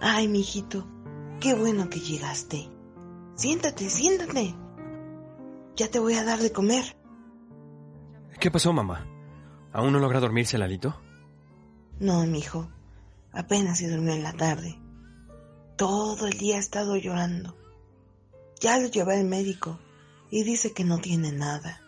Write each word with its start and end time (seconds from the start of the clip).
Ay, 0.00 0.28
mijito, 0.28 0.86
qué 1.40 1.54
bueno 1.54 1.88
que 1.88 2.00
llegaste. 2.00 2.68
Siéntate, 3.34 3.90
siéntate. 3.90 4.54
Ya 5.76 5.90
te 5.90 5.98
voy 5.98 6.14
a 6.14 6.24
dar 6.24 6.38
de 6.38 6.52
comer. 6.52 6.96
¿Qué 8.40 8.50
pasó, 8.50 8.72
mamá? 8.72 9.06
¿Aún 9.72 9.92
no 9.92 9.98
logra 9.98 10.20
dormirse 10.20 10.58
Lalito? 10.58 10.98
No, 12.00 12.24
mijo. 12.26 12.70
Apenas 13.32 13.78
se 13.78 13.90
durmió 13.90 14.14
en 14.14 14.22
la 14.22 14.32
tarde. 14.32 14.78
Todo 15.76 16.26
el 16.26 16.38
día 16.38 16.56
ha 16.56 16.60
estado 16.60 16.96
llorando. 16.96 17.56
Ya 18.60 18.78
lo 18.78 18.88
llevé 18.88 19.18
al 19.18 19.26
médico 19.26 19.78
y 20.30 20.42
dice 20.42 20.72
que 20.72 20.84
no 20.84 20.98
tiene 20.98 21.32
nada. 21.32 21.82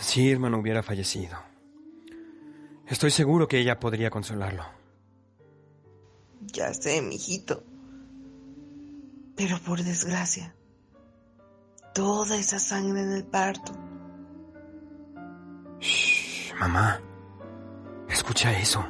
Si 0.00 0.22
Irma 0.22 0.50
no 0.50 0.58
hubiera 0.58 0.82
fallecido, 0.82 1.38
estoy 2.86 3.10
seguro 3.10 3.48
que 3.48 3.58
ella 3.58 3.78
podría 3.78 4.10
consolarlo. 4.10 4.64
Ya 6.52 6.72
sé, 6.74 7.02
mijito. 7.02 7.62
Pero 9.36 9.58
por 9.58 9.82
desgracia, 9.82 10.54
toda 11.92 12.36
esa 12.36 12.58
sangre 12.58 13.02
en 13.02 13.12
el 13.12 13.24
parto. 13.24 13.72
Shh, 15.80 16.54
mamá, 16.60 17.00
escucha 18.08 18.56
eso. 18.58 18.84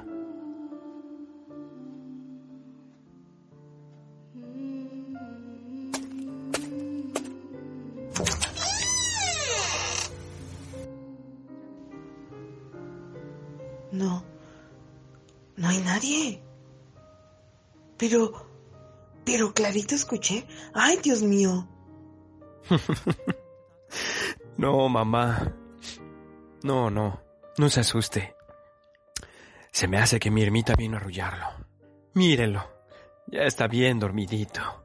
No, 13.92 14.24
no 15.56 15.68
hay 15.68 15.78
nadie. 15.78 16.43
Pero, 18.06 18.32
pero 19.24 19.54
clarito 19.54 19.94
escuché. 19.94 20.46
Ay, 20.74 20.98
Dios 21.02 21.22
mío. 21.22 21.66
no, 24.58 24.90
mamá. 24.90 25.54
No, 26.62 26.90
no, 26.90 27.22
no 27.56 27.70
se 27.70 27.80
asuste. 27.80 28.36
Se 29.72 29.88
me 29.88 29.96
hace 29.96 30.20
que 30.20 30.30
mi 30.30 30.42
ermita 30.42 30.74
vino 30.76 30.98
a 30.98 31.00
arrullarlo. 31.00 31.46
Mírenlo, 32.12 32.62
ya 33.26 33.44
está 33.44 33.68
bien 33.68 33.98
dormidito. 33.98 34.83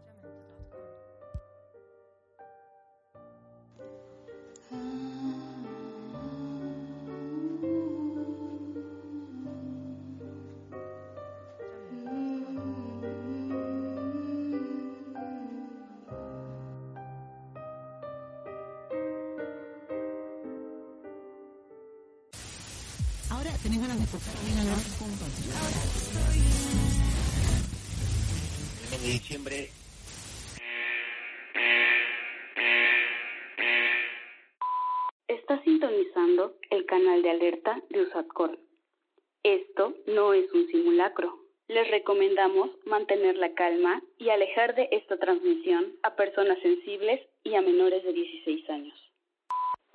No 40.07 40.33
es 40.33 40.51
un 40.51 40.67
simulacro. 40.67 41.39
Les 41.69 41.89
recomendamos 41.89 42.69
mantener 42.85 43.37
la 43.37 43.53
calma 43.53 44.01
y 44.17 44.29
alejar 44.29 44.75
de 44.75 44.89
esta 44.91 45.17
transmisión 45.17 45.93
a 46.03 46.17
personas 46.17 46.59
sensibles 46.61 47.21
y 47.45 47.55
a 47.55 47.61
menores 47.61 48.03
de 48.03 48.11
16 48.11 48.69
años. 48.69 49.11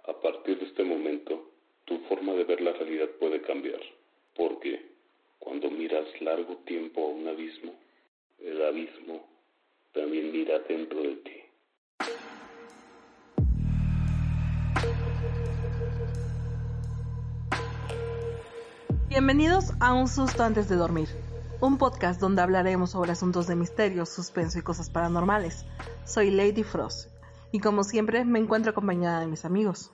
A 0.05 0.19
partir 0.21 0.59
de 0.59 0.67
este 0.67 0.85
momento, 0.85 1.51
tu 1.85 1.99
forma 2.09 2.33
de 2.33 2.45
ver 2.45 2.63
la 2.63 2.73
realidad 2.73 3.11
puede 3.21 3.43
cambiar, 3.43 3.81
porque 4.35 4.81
cuando 5.39 5.71
miras 5.71 6.09
largo 6.23 6.57
tiempo 6.65 7.03
a 7.03 7.09
un 7.09 7.29
abismo, 7.29 7.75
el 8.39 8.63
abismo 8.63 9.29
también 9.93 10.33
mira 10.33 10.61
dentro 10.61 11.03
de 11.03 11.17
ti. 11.17 11.44
Bienvenidos 19.17 19.71
a 19.79 19.95
Un 19.95 20.09
Susto 20.09 20.43
antes 20.43 20.69
de 20.69 20.75
dormir, 20.75 21.09
un 21.61 21.79
podcast 21.79 22.21
donde 22.21 22.43
hablaremos 22.43 22.91
sobre 22.91 23.13
asuntos 23.13 23.47
de 23.47 23.55
misterio, 23.55 24.07
suspenso 24.07 24.59
y 24.59 24.63
cosas 24.63 24.91
paranormales. 24.91 25.67
Soy 26.05 26.33
Lady 26.33 26.65
Frost 26.65 27.11
y 27.53 27.61
como 27.61 27.85
siempre 27.85 28.25
me 28.25 28.41
encuentro 28.41 28.73
acompañada 28.73 29.21
de 29.21 29.29
mis 29.29 29.45
amigos. 29.45 29.93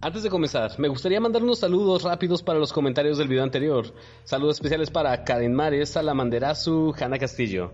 Antes 0.00 0.22
de 0.22 0.30
comenzar, 0.30 0.78
me 0.78 0.86
gustaría 0.86 1.18
mandar 1.20 1.42
unos 1.42 1.58
saludos 1.58 2.04
rápidos 2.04 2.44
para 2.44 2.60
los 2.60 2.72
comentarios 2.72 3.18
del 3.18 3.26
video 3.26 3.42
anterior. 3.42 3.92
Saludos 4.22 4.58
especiales 4.58 4.92
para 4.92 5.24
Karen 5.24 5.52
Mares, 5.52 5.90
Salamanderazu, 5.90 6.94
Hanna 6.96 7.18
Castillo. 7.18 7.72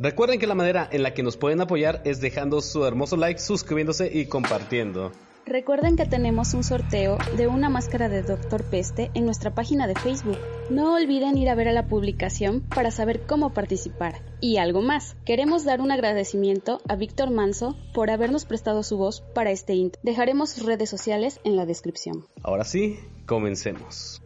Recuerden 0.00 0.40
que 0.40 0.48
la 0.48 0.56
manera 0.56 0.88
en 0.90 1.04
la 1.04 1.14
que 1.14 1.22
nos 1.22 1.36
pueden 1.36 1.60
apoyar 1.60 2.02
es 2.04 2.20
dejando 2.20 2.60
su 2.60 2.84
hermoso 2.84 3.16
like, 3.16 3.38
suscribiéndose 3.38 4.10
y 4.12 4.26
compartiendo. 4.26 5.12
Recuerden 5.44 5.96
que 5.96 6.06
tenemos 6.06 6.54
un 6.54 6.62
sorteo 6.62 7.18
de 7.36 7.48
una 7.48 7.68
máscara 7.68 8.08
de 8.08 8.22
Doctor 8.22 8.62
Peste 8.62 9.10
en 9.14 9.24
nuestra 9.24 9.52
página 9.52 9.88
de 9.88 9.96
Facebook. 9.96 10.38
No 10.70 10.94
olviden 10.94 11.36
ir 11.36 11.48
a 11.48 11.56
ver 11.56 11.68
a 11.68 11.72
la 11.72 11.88
publicación 11.88 12.60
para 12.60 12.92
saber 12.92 13.26
cómo 13.26 13.52
participar. 13.52 14.22
Y 14.40 14.58
algo 14.58 14.82
más, 14.82 15.16
queremos 15.24 15.64
dar 15.64 15.80
un 15.80 15.90
agradecimiento 15.90 16.80
a 16.88 16.94
Víctor 16.94 17.30
Manso 17.30 17.76
por 17.92 18.10
habernos 18.10 18.44
prestado 18.44 18.84
su 18.84 18.96
voz 18.96 19.22
para 19.34 19.50
este 19.50 19.74
intro. 19.74 20.00
Dejaremos 20.04 20.50
sus 20.50 20.64
redes 20.64 20.88
sociales 20.88 21.40
en 21.42 21.56
la 21.56 21.66
descripción. 21.66 22.24
Ahora 22.44 22.64
sí, 22.64 23.00
comencemos. 23.26 24.22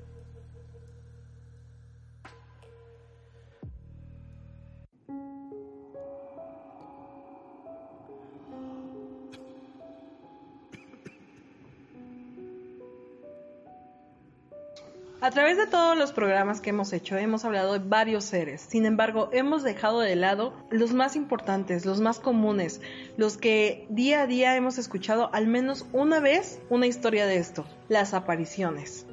A 15.26 15.30
través 15.32 15.56
de 15.56 15.66
todos 15.66 15.98
los 15.98 16.12
programas 16.12 16.60
que 16.60 16.70
hemos 16.70 16.92
hecho 16.92 17.16
hemos 17.16 17.44
hablado 17.44 17.72
de 17.72 17.80
varios 17.80 18.22
seres, 18.22 18.60
sin 18.60 18.86
embargo 18.86 19.28
hemos 19.32 19.64
dejado 19.64 19.98
de 19.98 20.14
lado 20.14 20.52
los 20.70 20.92
más 20.92 21.16
importantes, 21.16 21.84
los 21.84 22.00
más 22.00 22.20
comunes, 22.20 22.80
los 23.16 23.36
que 23.36 23.88
día 23.88 24.22
a 24.22 24.28
día 24.28 24.54
hemos 24.54 24.78
escuchado 24.78 25.28
al 25.34 25.48
menos 25.48 25.84
una 25.92 26.20
vez 26.20 26.62
una 26.70 26.86
historia 26.86 27.26
de 27.26 27.38
esto, 27.38 27.66
las 27.88 28.14
apariciones. 28.14 29.04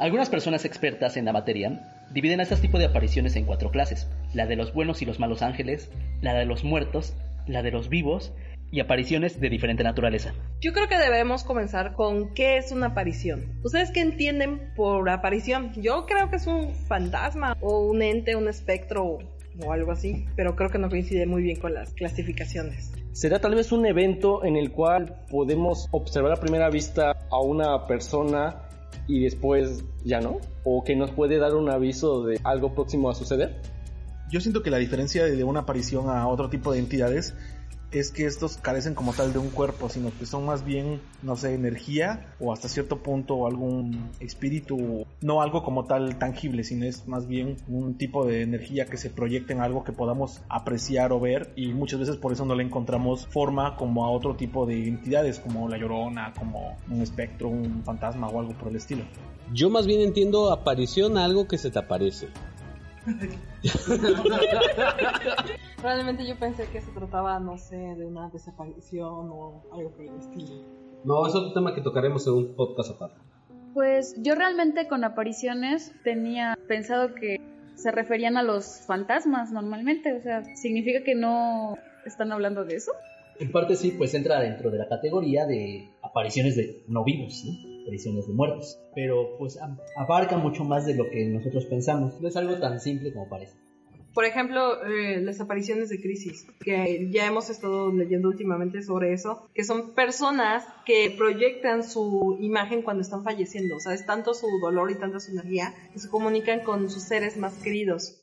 Algunas 0.00 0.28
personas 0.28 0.64
expertas 0.64 1.16
en 1.16 1.26
la 1.26 1.32
materia 1.32 2.08
dividen 2.10 2.40
a 2.40 2.42
este 2.42 2.56
tipo 2.56 2.80
de 2.80 2.86
apariciones 2.86 3.36
en 3.36 3.46
cuatro 3.46 3.70
clases, 3.70 4.08
la 4.34 4.46
de 4.46 4.56
los 4.56 4.74
buenos 4.74 5.02
y 5.02 5.04
los 5.04 5.20
malos 5.20 5.42
ángeles, 5.42 5.88
la 6.20 6.34
de 6.34 6.46
los 6.46 6.64
muertos, 6.64 7.14
la 7.46 7.62
de 7.62 7.70
los 7.70 7.88
vivos 7.88 8.32
y 8.72 8.80
apariciones 8.80 9.38
de 9.38 9.50
diferente 9.50 9.84
naturaleza. 9.84 10.32
Yo 10.60 10.72
creo 10.72 10.88
que 10.88 10.98
debemos 10.98 11.44
comenzar 11.44 11.92
con 11.92 12.32
qué 12.34 12.56
es 12.56 12.72
una 12.72 12.88
aparición. 12.88 13.60
¿Ustedes 13.62 13.90
qué 13.92 14.00
entienden 14.00 14.72
por 14.74 15.08
aparición? 15.10 15.72
Yo 15.80 16.06
creo 16.06 16.30
que 16.30 16.36
es 16.36 16.46
un 16.46 16.74
fantasma 16.74 17.56
o 17.60 17.86
un 17.86 18.02
ente, 18.02 18.34
un 18.34 18.48
espectro 18.48 19.18
o 19.60 19.72
algo 19.72 19.92
así, 19.92 20.24
pero 20.34 20.56
creo 20.56 20.70
que 20.70 20.78
no 20.78 20.88
coincide 20.88 21.26
muy 21.26 21.42
bien 21.42 21.60
con 21.60 21.74
las 21.74 21.92
clasificaciones. 21.92 22.90
Será 23.12 23.40
tal 23.40 23.54
vez 23.54 23.70
un 23.72 23.84
evento 23.84 24.42
en 24.42 24.56
el 24.56 24.72
cual 24.72 25.26
podemos 25.30 25.88
observar 25.90 26.32
a 26.32 26.36
primera 26.36 26.70
vista 26.70 27.12
a 27.30 27.40
una 27.40 27.86
persona 27.86 28.62
y 29.06 29.22
después 29.22 29.84
ya 30.02 30.20
no, 30.20 30.38
o 30.64 30.82
que 30.82 30.96
nos 30.96 31.10
puede 31.10 31.36
dar 31.36 31.54
un 31.54 31.68
aviso 31.68 32.24
de 32.24 32.40
algo 32.42 32.74
próximo 32.74 33.10
a 33.10 33.14
suceder. 33.14 33.60
Yo 34.30 34.40
siento 34.40 34.62
que 34.62 34.70
la 34.70 34.78
diferencia 34.78 35.24
de 35.24 35.44
una 35.44 35.60
aparición 35.60 36.08
a 36.08 36.26
otro 36.26 36.48
tipo 36.48 36.72
de 36.72 36.78
entidades 36.78 37.36
es 37.92 38.10
que 38.10 38.26
estos 38.26 38.56
carecen 38.56 38.94
como 38.94 39.12
tal 39.12 39.32
de 39.32 39.38
un 39.38 39.50
cuerpo, 39.50 39.88
sino 39.88 40.10
que 40.18 40.26
son 40.26 40.46
más 40.46 40.64
bien, 40.64 41.00
no 41.22 41.36
sé, 41.36 41.54
energía 41.54 42.34
o 42.40 42.52
hasta 42.52 42.68
cierto 42.68 43.02
punto 43.02 43.46
algún 43.46 44.10
espíritu, 44.20 45.06
no 45.20 45.42
algo 45.42 45.62
como 45.62 45.84
tal 45.84 46.18
tangible, 46.18 46.64
sino 46.64 46.86
es 46.86 47.06
más 47.06 47.28
bien 47.28 47.56
un 47.68 47.96
tipo 47.96 48.24
de 48.24 48.42
energía 48.42 48.86
que 48.86 48.96
se 48.96 49.10
proyecta 49.10 49.52
en 49.52 49.60
algo 49.60 49.84
que 49.84 49.92
podamos 49.92 50.40
apreciar 50.48 51.12
o 51.12 51.20
ver 51.20 51.52
y 51.54 51.68
muchas 51.68 52.00
veces 52.00 52.16
por 52.16 52.32
eso 52.32 52.44
no 52.44 52.54
le 52.54 52.64
encontramos 52.64 53.26
forma 53.26 53.76
como 53.76 54.04
a 54.04 54.10
otro 54.10 54.36
tipo 54.36 54.66
de 54.66 54.88
entidades, 54.88 55.38
como 55.38 55.68
la 55.68 55.76
llorona, 55.76 56.32
como 56.38 56.76
un 56.90 57.02
espectro, 57.02 57.48
un 57.48 57.82
fantasma 57.84 58.28
o 58.28 58.40
algo 58.40 58.52
por 58.54 58.68
el 58.68 58.76
estilo. 58.76 59.04
Yo 59.52 59.68
más 59.68 59.86
bien 59.86 60.00
entiendo 60.00 60.50
aparición 60.50 61.18
a 61.18 61.24
algo 61.24 61.46
que 61.46 61.58
se 61.58 61.70
te 61.70 61.78
aparece. 61.78 62.28
Realmente 65.82 66.24
yo 66.24 66.38
pensé 66.38 66.68
que 66.68 66.80
se 66.80 66.92
trataba, 66.92 67.40
no 67.40 67.58
sé, 67.58 67.76
de 67.76 68.06
una 68.06 68.28
desaparición 68.30 69.30
o 69.30 69.64
algo 69.72 69.90
por 69.90 70.04
el 70.04 70.14
estilo. 70.16 70.62
No, 71.04 71.26
es 71.26 71.34
otro 71.34 71.52
tema 71.52 71.74
que 71.74 71.80
tocaremos 71.80 72.24
en 72.28 72.34
un 72.34 72.54
podcast 72.54 72.90
aparte. 72.90 73.20
Pues 73.74 74.14
yo 74.22 74.36
realmente 74.36 74.86
con 74.86 75.02
apariciones 75.02 75.92
tenía 76.04 76.56
pensado 76.68 77.14
que 77.14 77.40
se 77.74 77.90
referían 77.90 78.36
a 78.36 78.44
los 78.44 78.82
fantasmas 78.86 79.50
normalmente, 79.50 80.12
o 80.12 80.20
sea, 80.20 80.44
¿significa 80.54 81.02
que 81.02 81.16
no 81.16 81.76
están 82.06 82.30
hablando 82.30 82.64
de 82.64 82.76
eso? 82.76 82.92
En 83.40 83.50
parte 83.50 83.74
sí, 83.74 83.90
pues 83.90 84.14
entra 84.14 84.40
dentro 84.40 84.70
de 84.70 84.78
la 84.78 84.88
categoría 84.88 85.46
de 85.46 85.90
apariciones 86.02 86.54
de 86.54 86.84
no 86.86 87.02
vivos, 87.02 87.42
¿no? 87.44 87.82
apariciones 87.82 88.28
de 88.28 88.34
muertos. 88.34 88.78
Pero 88.94 89.36
pues 89.36 89.58
abarca 89.96 90.36
mucho 90.36 90.62
más 90.62 90.86
de 90.86 90.94
lo 90.94 91.10
que 91.10 91.26
nosotros 91.26 91.64
pensamos. 91.66 92.20
No 92.20 92.28
es 92.28 92.36
algo 92.36 92.54
tan 92.60 92.78
simple 92.78 93.12
como 93.12 93.28
parece. 93.28 93.56
Por 94.14 94.26
ejemplo, 94.26 94.84
eh, 94.84 95.22
las 95.22 95.40
apariciones 95.40 95.88
de 95.88 95.98
crisis, 95.98 96.46
que 96.60 97.08
ya 97.10 97.26
hemos 97.26 97.48
estado 97.48 97.90
leyendo 97.90 98.28
últimamente 98.28 98.82
sobre 98.82 99.14
eso, 99.14 99.48
que 99.54 99.64
son 99.64 99.94
personas 99.94 100.66
que 100.84 101.14
proyectan 101.16 101.82
su 101.82 102.36
imagen 102.40 102.82
cuando 102.82 103.00
están 103.00 103.24
falleciendo. 103.24 103.76
O 103.76 103.80
sea, 103.80 103.94
es 103.94 104.04
tanto 104.04 104.34
su 104.34 104.46
dolor 104.60 104.90
y 104.90 104.96
tanta 104.96 105.18
su 105.18 105.32
energía 105.32 105.72
que 105.94 105.98
se 105.98 106.10
comunican 106.10 106.60
con 106.60 106.90
sus 106.90 107.04
seres 107.04 107.38
más 107.38 107.54
queridos. 107.54 108.18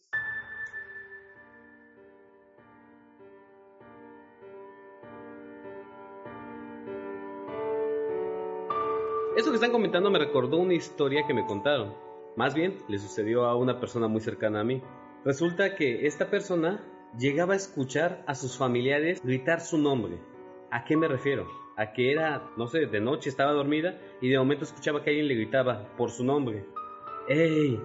Eso 9.35 9.49
que 9.49 9.55
están 9.55 9.71
comentando 9.71 10.11
me 10.11 10.19
recordó 10.19 10.57
una 10.57 10.75
historia 10.75 11.25
que 11.25 11.33
me 11.33 11.47
contaron. 11.47 11.95
Más 12.35 12.53
bien, 12.53 12.77
le 12.87 12.99
sucedió 12.99 13.45
a 13.45 13.55
una 13.55 13.79
persona 13.79 14.07
muy 14.07 14.21
cercana 14.21 14.59
a 14.59 14.63
mí. 14.63 14.83
Resulta 15.25 15.75
que 15.75 16.07
esta 16.07 16.29
persona 16.29 16.81
llegaba 17.17 17.53
a 17.53 17.57
escuchar 17.57 18.23
a 18.25 18.35
sus 18.35 18.57
familiares 18.57 19.21
gritar 19.23 19.59
su 19.59 19.77
nombre. 19.77 20.17
¿A 20.71 20.85
qué 20.85 20.95
me 20.95 21.07
refiero? 21.07 21.47
A 21.75 21.91
que 21.91 22.11
era, 22.11 22.49
no 22.57 22.67
sé, 22.67 22.85
de 22.85 23.01
noche 23.01 23.29
estaba 23.29 23.51
dormida 23.51 23.99
y 24.21 24.29
de 24.29 24.37
momento 24.37 24.63
escuchaba 24.63 25.03
que 25.03 25.09
alguien 25.09 25.27
le 25.27 25.35
gritaba 25.35 25.93
por 25.97 26.11
su 26.11 26.23
nombre. 26.23 26.65
¡Ey! 27.27 27.81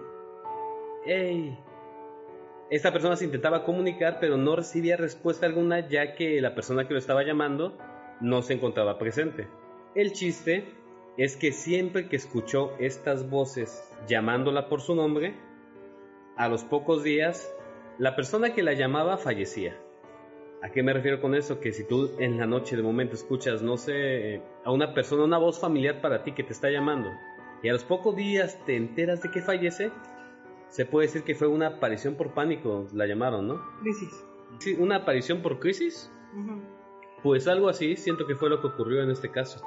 ¡Ey! 1.07 1.59
Esta 2.71 2.93
persona 2.93 3.17
se 3.17 3.25
intentaba 3.25 3.65
comunicar 3.65 4.19
pero 4.21 4.37
no 4.37 4.57
recibía 4.57 4.97
respuesta 4.97 5.47
alguna 5.47 5.89
ya 5.89 6.15
que 6.15 6.41
la 6.41 6.55
persona 6.55 6.87
que 6.87 6.95
lo 6.95 6.99
estaba 6.99 7.25
llamando 7.25 7.77
no 8.21 8.43
se 8.43 8.55
encontraba 8.55 8.99
presente. 8.99 9.49
El 9.95 10.13
chiste 10.13 10.73
es 11.17 11.37
que 11.37 11.53
siempre 11.53 12.09
que 12.09 12.17
escuchó 12.17 12.73
estas 12.79 13.29
voces 13.29 13.93
llamándola 14.07 14.69
por 14.69 14.81
su 14.81 14.95
nombre, 14.95 15.35
a 16.37 16.49
los 16.49 16.65
pocos 16.65 17.03
días, 17.03 17.55
la 17.99 18.17
persona 18.17 18.55
que 18.55 18.63
la 18.63 18.73
llamaba 18.73 19.17
fallecía. 19.17 19.79
¿A 20.63 20.71
qué 20.71 20.83
me 20.83 20.93
refiero 20.93 21.21
con 21.21 21.35
eso? 21.35 21.61
Que 21.61 21.73
si 21.73 21.85
tú 21.85 22.13
en 22.19 22.39
la 22.39 22.47
noche 22.47 22.77
de 22.77 22.83
momento 22.83 23.15
escuchas, 23.15 23.63
no 23.63 23.77
sé, 23.77 24.43
a 24.65 24.73
una 24.73 24.95
persona, 24.95 25.25
una 25.25 25.39
voz 25.39 25.61
familiar 25.61 26.01
para 26.01 26.25
ti 26.25 26.33
que 26.33 26.43
te 26.43 26.53
está 26.53 26.71
llamando, 26.71 27.11
y 27.63 27.69
a 27.69 27.73
los 27.73 27.85
pocos 27.85 28.17
días 28.17 28.59
te 28.67 28.77
enteras 28.77 29.23
de 29.23 29.31
que 29.31 29.43
fallece, 29.43 29.91
se 30.69 30.87
puede 30.87 31.07
decir 31.07 31.23
que 31.23 31.35
fue 31.35 31.49
una 31.49 31.69
aparición 31.69 32.15
por 32.15 32.35
pánico, 32.35 32.87
la 32.93 33.07
llamaron, 33.07 33.47
¿no? 33.47 33.63
Crisis. 33.81 34.27
Sí, 34.59 34.75
una 34.79 34.97
aparición 34.97 35.43
por 35.43 35.61
crisis. 35.61 36.11
Pues 37.23 37.47
algo 37.47 37.69
así 37.69 37.97
siento 37.97 38.27
que 38.27 38.35
fue 38.35 38.51
lo 38.51 38.61
que 38.61 38.67
ocurrió 38.69 39.03
en 39.03 39.11
este 39.11 39.31
caso. 39.31 39.65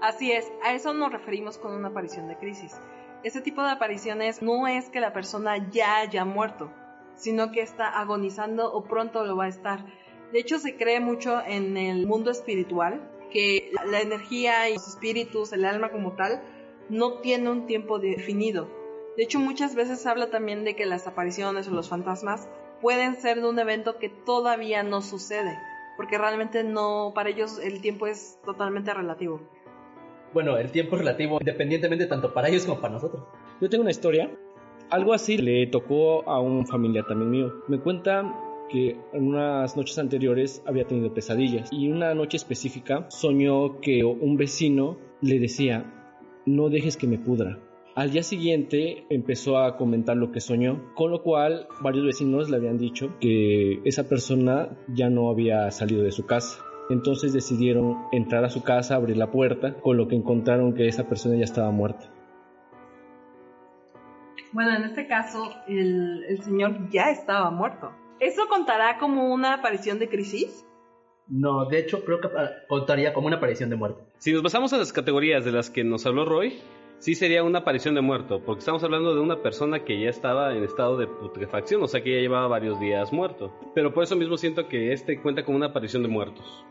Así 0.00 0.32
es, 0.32 0.50
a 0.64 0.72
eso 0.72 0.94
nos 0.94 1.12
referimos 1.12 1.58
con 1.58 1.74
una 1.74 1.88
aparición 1.88 2.28
de 2.28 2.36
crisis. 2.36 2.80
Ese 3.22 3.40
tipo 3.40 3.62
de 3.62 3.70
apariciones 3.70 4.42
no 4.42 4.66
es 4.66 4.88
que 4.88 5.00
la 5.00 5.12
persona 5.12 5.70
ya 5.70 5.98
haya 5.98 6.24
muerto, 6.24 6.70
sino 7.16 7.50
que 7.50 7.60
está 7.60 7.88
agonizando 7.88 8.72
o 8.72 8.84
pronto 8.84 9.24
lo 9.24 9.36
va 9.36 9.44
a 9.44 9.48
estar. 9.48 9.84
De 10.32 10.38
hecho, 10.38 10.58
se 10.58 10.76
cree 10.76 11.00
mucho 11.00 11.40
en 11.44 11.76
el 11.76 12.06
mundo 12.06 12.30
espiritual 12.30 13.10
que 13.32 13.72
la 13.86 14.00
energía 14.00 14.68
y 14.68 14.74
los 14.74 14.88
espíritus, 14.88 15.52
el 15.52 15.64
alma 15.64 15.90
como 15.90 16.12
tal, 16.12 16.42
no 16.88 17.14
tiene 17.14 17.50
un 17.50 17.66
tiempo 17.66 17.98
definido. 17.98 18.68
De 19.16 19.24
hecho, 19.24 19.40
muchas 19.40 19.74
veces 19.74 20.06
habla 20.06 20.30
también 20.30 20.64
de 20.64 20.76
que 20.76 20.86
las 20.86 21.06
apariciones 21.06 21.66
o 21.68 21.70
los 21.72 21.88
fantasmas 21.88 22.48
pueden 22.80 23.16
ser 23.16 23.40
de 23.40 23.48
un 23.48 23.58
evento 23.58 23.98
que 23.98 24.08
todavía 24.08 24.82
no 24.82 25.00
sucede, 25.00 25.58
porque 25.96 26.18
realmente 26.18 26.62
no, 26.62 27.12
para 27.14 27.30
ellos 27.30 27.58
el 27.58 27.80
tiempo 27.80 28.06
es 28.06 28.38
totalmente 28.44 28.92
relativo 28.92 29.40
bueno, 30.36 30.58
el 30.58 30.70
tiempo 30.70 30.96
relativo 30.96 31.38
independientemente 31.40 32.04
tanto 32.04 32.34
para 32.34 32.50
ellos 32.50 32.66
como 32.66 32.78
para 32.78 32.92
nosotros. 32.92 33.22
Yo 33.58 33.70
tengo 33.70 33.80
una 33.80 33.90
historia. 33.90 34.30
Algo 34.90 35.14
así 35.14 35.38
le 35.38 35.66
tocó 35.66 36.28
a 36.28 36.40
un 36.40 36.66
familiar 36.66 37.06
también 37.06 37.30
mío. 37.30 37.54
Me 37.68 37.80
cuenta 37.80 38.34
que 38.68 38.98
en 39.14 39.28
unas 39.28 39.78
noches 39.78 39.98
anteriores 39.98 40.62
había 40.66 40.86
tenido 40.86 41.14
pesadillas 41.14 41.72
y 41.72 41.88
una 41.88 42.14
noche 42.14 42.36
específica 42.36 43.06
soñó 43.08 43.80
que 43.80 44.04
un 44.04 44.36
vecino 44.36 44.98
le 45.22 45.38
decía, 45.38 45.90
no 46.44 46.68
dejes 46.68 46.98
que 46.98 47.06
me 47.06 47.18
pudra. 47.18 47.58
Al 47.94 48.10
día 48.10 48.22
siguiente 48.22 49.06
empezó 49.08 49.56
a 49.56 49.78
comentar 49.78 50.18
lo 50.18 50.32
que 50.32 50.40
soñó, 50.40 50.92
con 50.94 51.12
lo 51.12 51.22
cual 51.22 51.66
varios 51.80 52.04
vecinos 52.04 52.50
le 52.50 52.58
habían 52.58 52.76
dicho 52.76 53.14
que 53.22 53.80
esa 53.86 54.06
persona 54.06 54.76
ya 54.94 55.08
no 55.08 55.30
había 55.30 55.70
salido 55.70 56.02
de 56.02 56.12
su 56.12 56.26
casa. 56.26 56.62
Entonces 56.88 57.32
decidieron 57.32 57.96
entrar 58.12 58.44
a 58.44 58.50
su 58.50 58.62
casa, 58.62 58.94
abrir 58.94 59.16
la 59.16 59.30
puerta, 59.30 59.74
con 59.80 59.96
lo 59.96 60.06
que 60.06 60.14
encontraron 60.14 60.74
que 60.74 60.86
esa 60.86 61.08
persona 61.08 61.36
ya 61.36 61.44
estaba 61.44 61.70
muerta. 61.70 62.10
Bueno, 64.52 64.76
en 64.76 64.84
este 64.84 65.06
caso, 65.06 65.52
el, 65.66 66.40
señor 66.42 66.88
ya 66.90 67.10
estaba 67.10 67.50
muerto. 67.50 67.92
¿Eso 68.20 68.48
contará 68.48 68.98
como 68.98 69.34
una 69.34 69.54
aparición 69.54 69.98
de 69.98 70.08
crisis? 70.08 70.64
No, 71.28 71.66
de 71.66 71.80
hecho 71.80 72.04
creo 72.04 72.20
que 72.20 72.28
contaría 72.68 73.12
como 73.12 73.26
una 73.26 73.36
aparición 73.36 73.68
de 73.68 73.76
muerte. 73.76 74.02
Si 74.18 74.32
nos 74.32 74.42
basamos 74.42 74.72
en 74.72 74.78
las 74.78 74.92
categorías 74.92 75.44
de 75.44 75.50
las 75.52 75.70
que 75.70 75.82
nos 75.82 76.06
habló 76.06 76.24
Roy, 76.24 76.60
sí 77.00 77.16
sería 77.16 77.42
una 77.42 77.58
aparición 77.58 77.96
de 77.96 78.00
muerto, 78.00 78.40
porque 78.46 78.60
estamos 78.60 78.82
hablando 78.84 79.12
de 79.12 79.20
una 79.20 79.42
persona 79.42 79.84
que 79.84 80.00
ya 80.00 80.08
estaba 80.08 80.54
en 80.54 80.62
estado 80.62 80.96
de 80.96 81.08
putrefacción, 81.08 81.82
o 81.82 81.88
sea 81.88 82.02
que 82.02 82.14
ya 82.14 82.20
llevaba 82.20 82.46
varios 82.46 82.78
días 82.78 83.12
muerto. 83.12 83.52
Pero 83.74 83.92
por 83.92 84.04
eso 84.04 84.14
mismo 84.14 84.36
siento 84.36 84.68
que 84.68 84.92
este 84.92 85.20
cuenta 85.20 85.44
como 85.44 85.56
una 85.56 85.66
aparición 85.66 86.04
de 86.04 86.08
muertos 86.08 86.64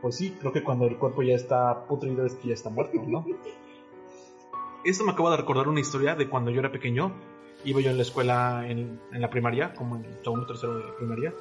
pues 0.00 0.16
sí, 0.16 0.36
creo 0.38 0.52
que 0.52 0.62
cuando 0.62 0.86
el 0.86 0.96
cuerpo 0.96 1.22
ya 1.22 1.34
está 1.34 1.86
putrido 1.86 2.24
es 2.24 2.34
que 2.34 2.48
ya 2.48 2.54
está 2.54 2.70
muerto, 2.70 3.02
¿no? 3.06 3.24
Esto 4.84 5.04
me 5.04 5.12
acaba 5.12 5.32
de 5.32 5.38
recordar 5.38 5.68
una 5.68 5.80
historia 5.80 6.14
de 6.14 6.28
cuando 6.28 6.50
yo 6.50 6.60
era 6.60 6.70
pequeño. 6.70 7.12
Iba 7.64 7.80
yo 7.80 7.90
en 7.90 7.96
la 7.96 8.02
escuela, 8.02 8.64
en, 8.68 9.00
la 9.10 9.28
primaria, 9.28 9.74
como 9.74 9.96
en 9.96 10.04
segundo 10.22 10.44
o 10.44 10.46
tercero 10.46 10.78
de 10.78 10.92
primaria. 10.92 11.34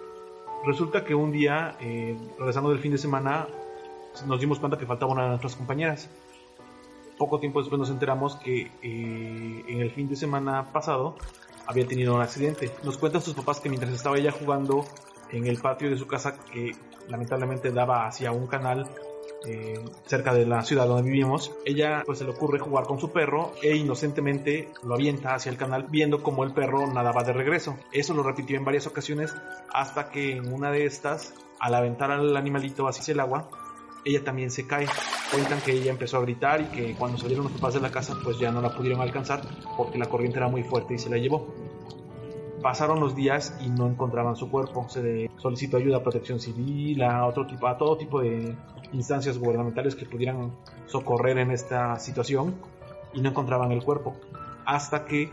Resulta 0.65 1.06
que 1.06 1.13
un 1.13 1.31
día, 1.31 1.77
eh, 1.80 2.18
regresando 2.39 2.71
del 2.71 2.80
fin 2.80 2.92
de 2.92 2.98
semana, 2.98 3.48
nos 4.25 4.39
dimos 4.39 4.59
cuenta 4.59 4.77
que 4.77 4.88
faltaba 4.88 5.12
una 5.12 5.24
de 5.24 5.30
nuestras 5.30 5.56
compañeras. 5.56 6.09
Poco 7.18 7.39
tiempo 7.39 7.59
después 7.59 7.77
nos 7.80 7.92
enteramos 7.92 8.35
que 8.37 8.71
eh, 8.81 9.64
en 9.68 9.81
el 9.81 9.92
fin 9.92 10.09
de 10.09 10.16
semana 10.16 10.71
pasado 10.73 11.16
había 11.68 11.87
tenido 11.87 12.16
un 12.16 12.21
accidente. 12.21 12.71
Nos 12.83 12.97
cuentan 12.97 13.21
sus 13.21 13.35
papás 13.35 13.59
que 13.59 13.69
mientras 13.69 13.94
estaba 13.94 14.18
ella 14.18 14.31
jugando 14.31 14.83
en 15.31 15.45
el 15.45 15.57
patio 15.59 15.90
de 15.90 15.97
su 15.97 16.07
casa, 16.07 16.40
que 16.52 16.76
lamentablemente 17.07 17.71
daba 17.71 18.07
hacia 18.07 18.31
un 18.31 18.47
canal 18.47 18.90
eh, 19.45 19.80
cerca 20.06 20.33
de 20.33 20.45
la 20.45 20.64
ciudad 20.64 20.87
donde 20.87 21.09
vivimos, 21.09 21.54
ella 21.64 22.04
pues 22.06 22.19
se 22.19 22.26
le 22.26 22.31
ocurre 22.31 22.59
jugar 22.59 22.85
con 22.85 22.99
su 22.99 23.11
perro 23.11 23.54
e 23.61 23.76
inocentemente 23.76 24.69
lo 24.83 24.95
avienta 24.95 25.35
hacia 25.35 25.52
el 25.52 25.57
canal 25.57 25.85
viendo 25.90 26.23
como 26.23 26.44
el 26.44 26.54
perro 26.54 26.87
nadaba 26.92 27.23
de 27.23 27.33
regreso. 27.33 27.78
Eso 27.92 28.14
lo 28.14 28.23
repitió 28.23 28.57
en 28.57 28.66
varias 28.66 28.87
ocasiones 28.87 29.35
hasta 29.71 30.09
que 30.09 30.31
en 30.31 30.52
una 30.52 30.71
de 30.71 30.85
estas, 30.85 31.33
al 31.59 31.76
aventar 31.76 32.11
al 32.11 32.35
animalito 32.35 32.87
hacia 32.87 33.14
el 33.14 33.19
agua, 33.19 33.49
ella 34.06 34.23
también 34.23 34.49
se 34.49 34.66
cae. 34.66 34.87
Cuentan 35.31 35.61
que 35.61 35.73
ella 35.73 35.92
empezó 35.92 36.18
a 36.18 36.21
gritar 36.21 36.61
y 36.61 36.66
que 36.66 36.95
cuando 36.95 37.18
salieron 37.18 37.45
los 37.45 37.54
papás 37.54 37.76
de 37.76 37.81
la 37.81 37.92
casa 37.92 38.18
pues 38.23 38.40
ya 38.40 38.52
no 38.52 38.61
la 38.61 38.76
pudieron 38.76 39.02
alcanzar 39.02 39.42
porque 39.76 39.97
la 39.97 40.07
corriente 40.07 40.40
era 40.40 40.47
muy 40.47 40.64
fuerte 40.64 40.95
y 40.95 40.97
se 40.97 41.09
la 41.09 41.18
llevó. 41.18 41.54
Pasaron 42.61 42.99
los 42.99 43.16
días 43.16 43.56
y 43.61 43.69
no 43.69 43.87
encontraban 43.87 44.35
su 44.35 44.49
cuerpo. 44.49 44.87
Se 44.90 45.30
solicitó 45.37 45.78
ayuda 45.78 45.97
a 45.97 46.04
protección 46.04 46.40
civil, 46.40 47.04
a, 47.04 47.26
otro 47.26 47.45
tipo, 47.45 47.68
a 47.68 47.78
todo 47.78 47.97
tipo 47.97 48.21
de 48.21 48.56
instancias 48.94 49.37
gubernamentales 49.37 49.95
que 49.95 50.06
pudieran 50.06 50.52
socorrer 50.87 51.37
en 51.37 51.52
esta 51.52 51.99
situación 51.99 52.56
y 53.14 53.21
no 53.21 53.30
encontraban 53.30 53.71
el 53.71 53.83
cuerpo. 53.83 54.16
Hasta 54.66 55.06
que 55.06 55.30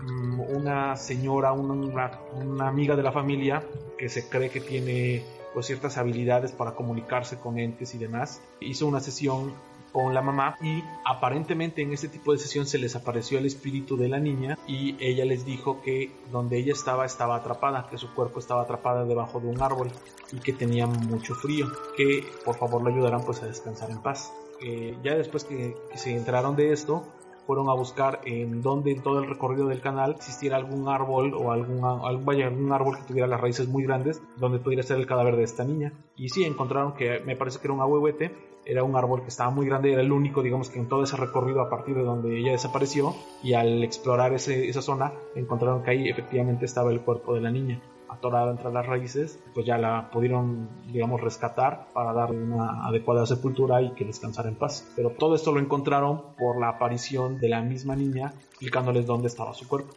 mm, 0.00 0.40
una 0.40 0.96
señora, 0.96 1.52
una, 1.52 2.68
amiga 2.68 2.96
de 2.96 3.02
la 3.02 3.12
familia 3.12 3.62
que 3.96 4.08
se 4.08 4.28
cree 4.28 4.50
que 4.50 4.60
tiene 4.60 5.22
pues, 5.54 5.66
ciertas 5.66 5.96
habilidades 5.98 6.52
para 6.52 6.72
comunicarse 6.72 7.38
con 7.38 7.58
entes 7.58 7.94
y 7.94 7.98
demás, 7.98 8.40
hizo 8.60 8.86
una 8.86 9.00
sesión 9.00 9.52
con 9.92 10.14
la 10.14 10.22
mamá 10.22 10.56
y 10.62 10.82
aparentemente 11.04 11.82
en 11.82 11.92
este 11.92 12.08
tipo 12.08 12.32
de 12.32 12.38
sesión 12.38 12.66
se 12.66 12.78
les 12.78 12.96
apareció 12.96 13.38
el 13.38 13.46
espíritu 13.46 13.96
de 13.96 14.08
la 14.08 14.18
niña 14.18 14.58
y 14.66 14.96
ella 15.00 15.24
les 15.24 15.44
dijo 15.44 15.80
que 15.82 16.12
donde 16.30 16.58
ella 16.58 16.72
estaba 16.72 17.06
estaba 17.06 17.36
atrapada, 17.36 17.88
que 17.90 17.98
su 17.98 18.12
cuerpo 18.14 18.38
estaba 18.38 18.62
atrapada 18.62 19.04
debajo 19.04 19.40
de 19.40 19.48
un 19.48 19.60
árbol 19.62 19.90
y 20.32 20.38
que 20.38 20.52
tenía 20.52 20.86
mucho 20.86 21.34
frío, 21.34 21.66
que 21.96 22.24
por 22.44 22.56
favor 22.56 22.82
lo 22.82 22.90
ayudaran 22.90 23.24
pues 23.24 23.42
a 23.42 23.46
descansar 23.46 23.90
en 23.90 23.98
paz. 23.98 24.32
Eh, 24.60 24.96
ya 25.04 25.14
después 25.14 25.44
que, 25.44 25.76
se 25.94 26.14
enteraron 26.14 26.56
de 26.56 26.72
esto, 26.72 27.06
fueron 27.48 27.70
a 27.70 27.72
buscar 27.72 28.20
en 28.26 28.60
donde 28.60 28.92
en 28.92 29.02
todo 29.02 29.20
el 29.20 29.26
recorrido 29.26 29.68
del 29.68 29.80
canal 29.80 30.10
existiera 30.10 30.58
algún 30.58 30.86
árbol 30.86 31.32
o 31.32 31.50
algún, 31.50 31.80
vaya, 32.22 32.46
algún 32.46 32.70
árbol 32.74 32.98
que 32.98 33.04
tuviera 33.04 33.26
las 33.26 33.40
raíces 33.40 33.66
muy 33.66 33.84
grandes 33.84 34.20
donde 34.36 34.58
pudiera 34.58 34.82
ser 34.82 34.98
el 34.98 35.06
cadáver 35.06 35.34
de 35.34 35.44
esta 35.44 35.64
niña. 35.64 35.94
Y 36.14 36.28
sí, 36.28 36.44
encontraron 36.44 36.92
que 36.92 37.20
me 37.20 37.36
parece 37.36 37.58
que 37.58 37.68
era 37.68 37.72
un 37.72 37.80
ahuehuete, 37.80 38.36
era 38.66 38.84
un 38.84 38.94
árbol 38.96 39.22
que 39.22 39.28
estaba 39.28 39.48
muy 39.48 39.64
grande, 39.64 39.94
era 39.94 40.02
el 40.02 40.12
único, 40.12 40.42
digamos, 40.42 40.68
que 40.68 40.78
en 40.78 40.88
todo 40.88 41.04
ese 41.04 41.16
recorrido 41.16 41.62
a 41.62 41.70
partir 41.70 41.94
de 41.94 42.02
donde 42.02 42.38
ella 42.38 42.52
desapareció 42.52 43.14
y 43.42 43.54
al 43.54 43.82
explorar 43.82 44.34
ese, 44.34 44.68
esa 44.68 44.82
zona 44.82 45.14
encontraron 45.34 45.82
que 45.82 45.92
ahí 45.92 46.06
efectivamente 46.06 46.66
estaba 46.66 46.90
el 46.90 47.00
cuerpo 47.00 47.34
de 47.34 47.40
la 47.40 47.50
niña 47.50 47.80
atorada 48.08 48.50
entre 48.50 48.72
las 48.72 48.86
raíces, 48.86 49.38
pues 49.54 49.66
ya 49.66 49.78
la 49.78 50.10
pudieron, 50.10 50.68
digamos, 50.92 51.20
rescatar 51.20 51.88
para 51.92 52.12
darle 52.12 52.42
una 52.42 52.86
adecuada 52.86 53.26
sepultura 53.26 53.82
y 53.82 53.92
que 53.92 54.04
descansara 54.04 54.48
en 54.48 54.56
paz. 54.56 54.90
Pero 54.96 55.10
todo 55.10 55.34
esto 55.34 55.52
lo 55.52 55.60
encontraron 55.60 56.34
por 56.36 56.58
la 56.58 56.70
aparición 56.70 57.38
de 57.38 57.48
la 57.48 57.62
misma 57.62 57.96
niña 57.96 58.32
explicándoles 58.50 59.06
dónde 59.06 59.28
estaba 59.28 59.54
su 59.54 59.68
cuerpo. 59.68 59.94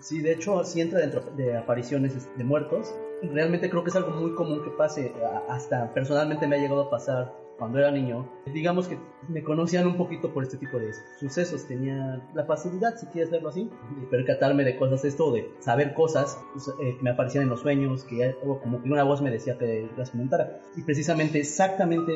Sí, 0.00 0.20
de 0.20 0.32
hecho, 0.32 0.64
sí 0.64 0.80
entra 0.80 0.98
dentro 0.98 1.22
de 1.36 1.56
apariciones 1.56 2.28
de 2.36 2.44
muertos. 2.44 2.94
Realmente 3.22 3.70
creo 3.70 3.84
que 3.84 3.90
es 3.90 3.96
algo 3.96 4.10
muy 4.10 4.34
común 4.34 4.62
que 4.62 4.70
pase. 4.70 5.12
Hasta 5.48 5.92
personalmente 5.94 6.46
me 6.46 6.56
ha 6.56 6.58
llegado 6.58 6.82
a 6.82 6.90
pasar 6.90 7.43
cuando 7.58 7.78
era 7.78 7.90
niño, 7.90 8.28
digamos 8.52 8.88
que 8.88 8.98
me 9.28 9.42
conocían 9.42 9.86
un 9.86 9.96
poquito 9.96 10.32
por 10.32 10.42
este 10.42 10.56
tipo 10.56 10.78
de 10.78 10.92
sucesos. 11.18 11.66
Tenía 11.66 12.22
la 12.34 12.44
facilidad, 12.44 12.96
si 12.96 13.06
quieres 13.06 13.30
verlo 13.30 13.48
así, 13.48 13.70
de 14.00 14.06
percatarme 14.06 14.64
de 14.64 14.76
cosas, 14.76 15.04
esto 15.04 15.32
de 15.32 15.50
saber 15.60 15.94
cosas 15.94 16.38
pues, 16.52 16.68
eh, 16.68 16.96
que 16.96 17.02
me 17.02 17.10
aparecían 17.10 17.44
en 17.44 17.50
los 17.50 17.60
sueños, 17.60 18.04
que 18.04 18.34
como 18.62 18.82
que 18.82 18.90
una 18.90 19.04
voz 19.04 19.22
me 19.22 19.30
decía 19.30 19.56
que 19.58 19.88
las 19.96 20.10
comentara. 20.10 20.60
Y 20.76 20.82
precisamente, 20.82 21.38
exactamente 21.38 22.12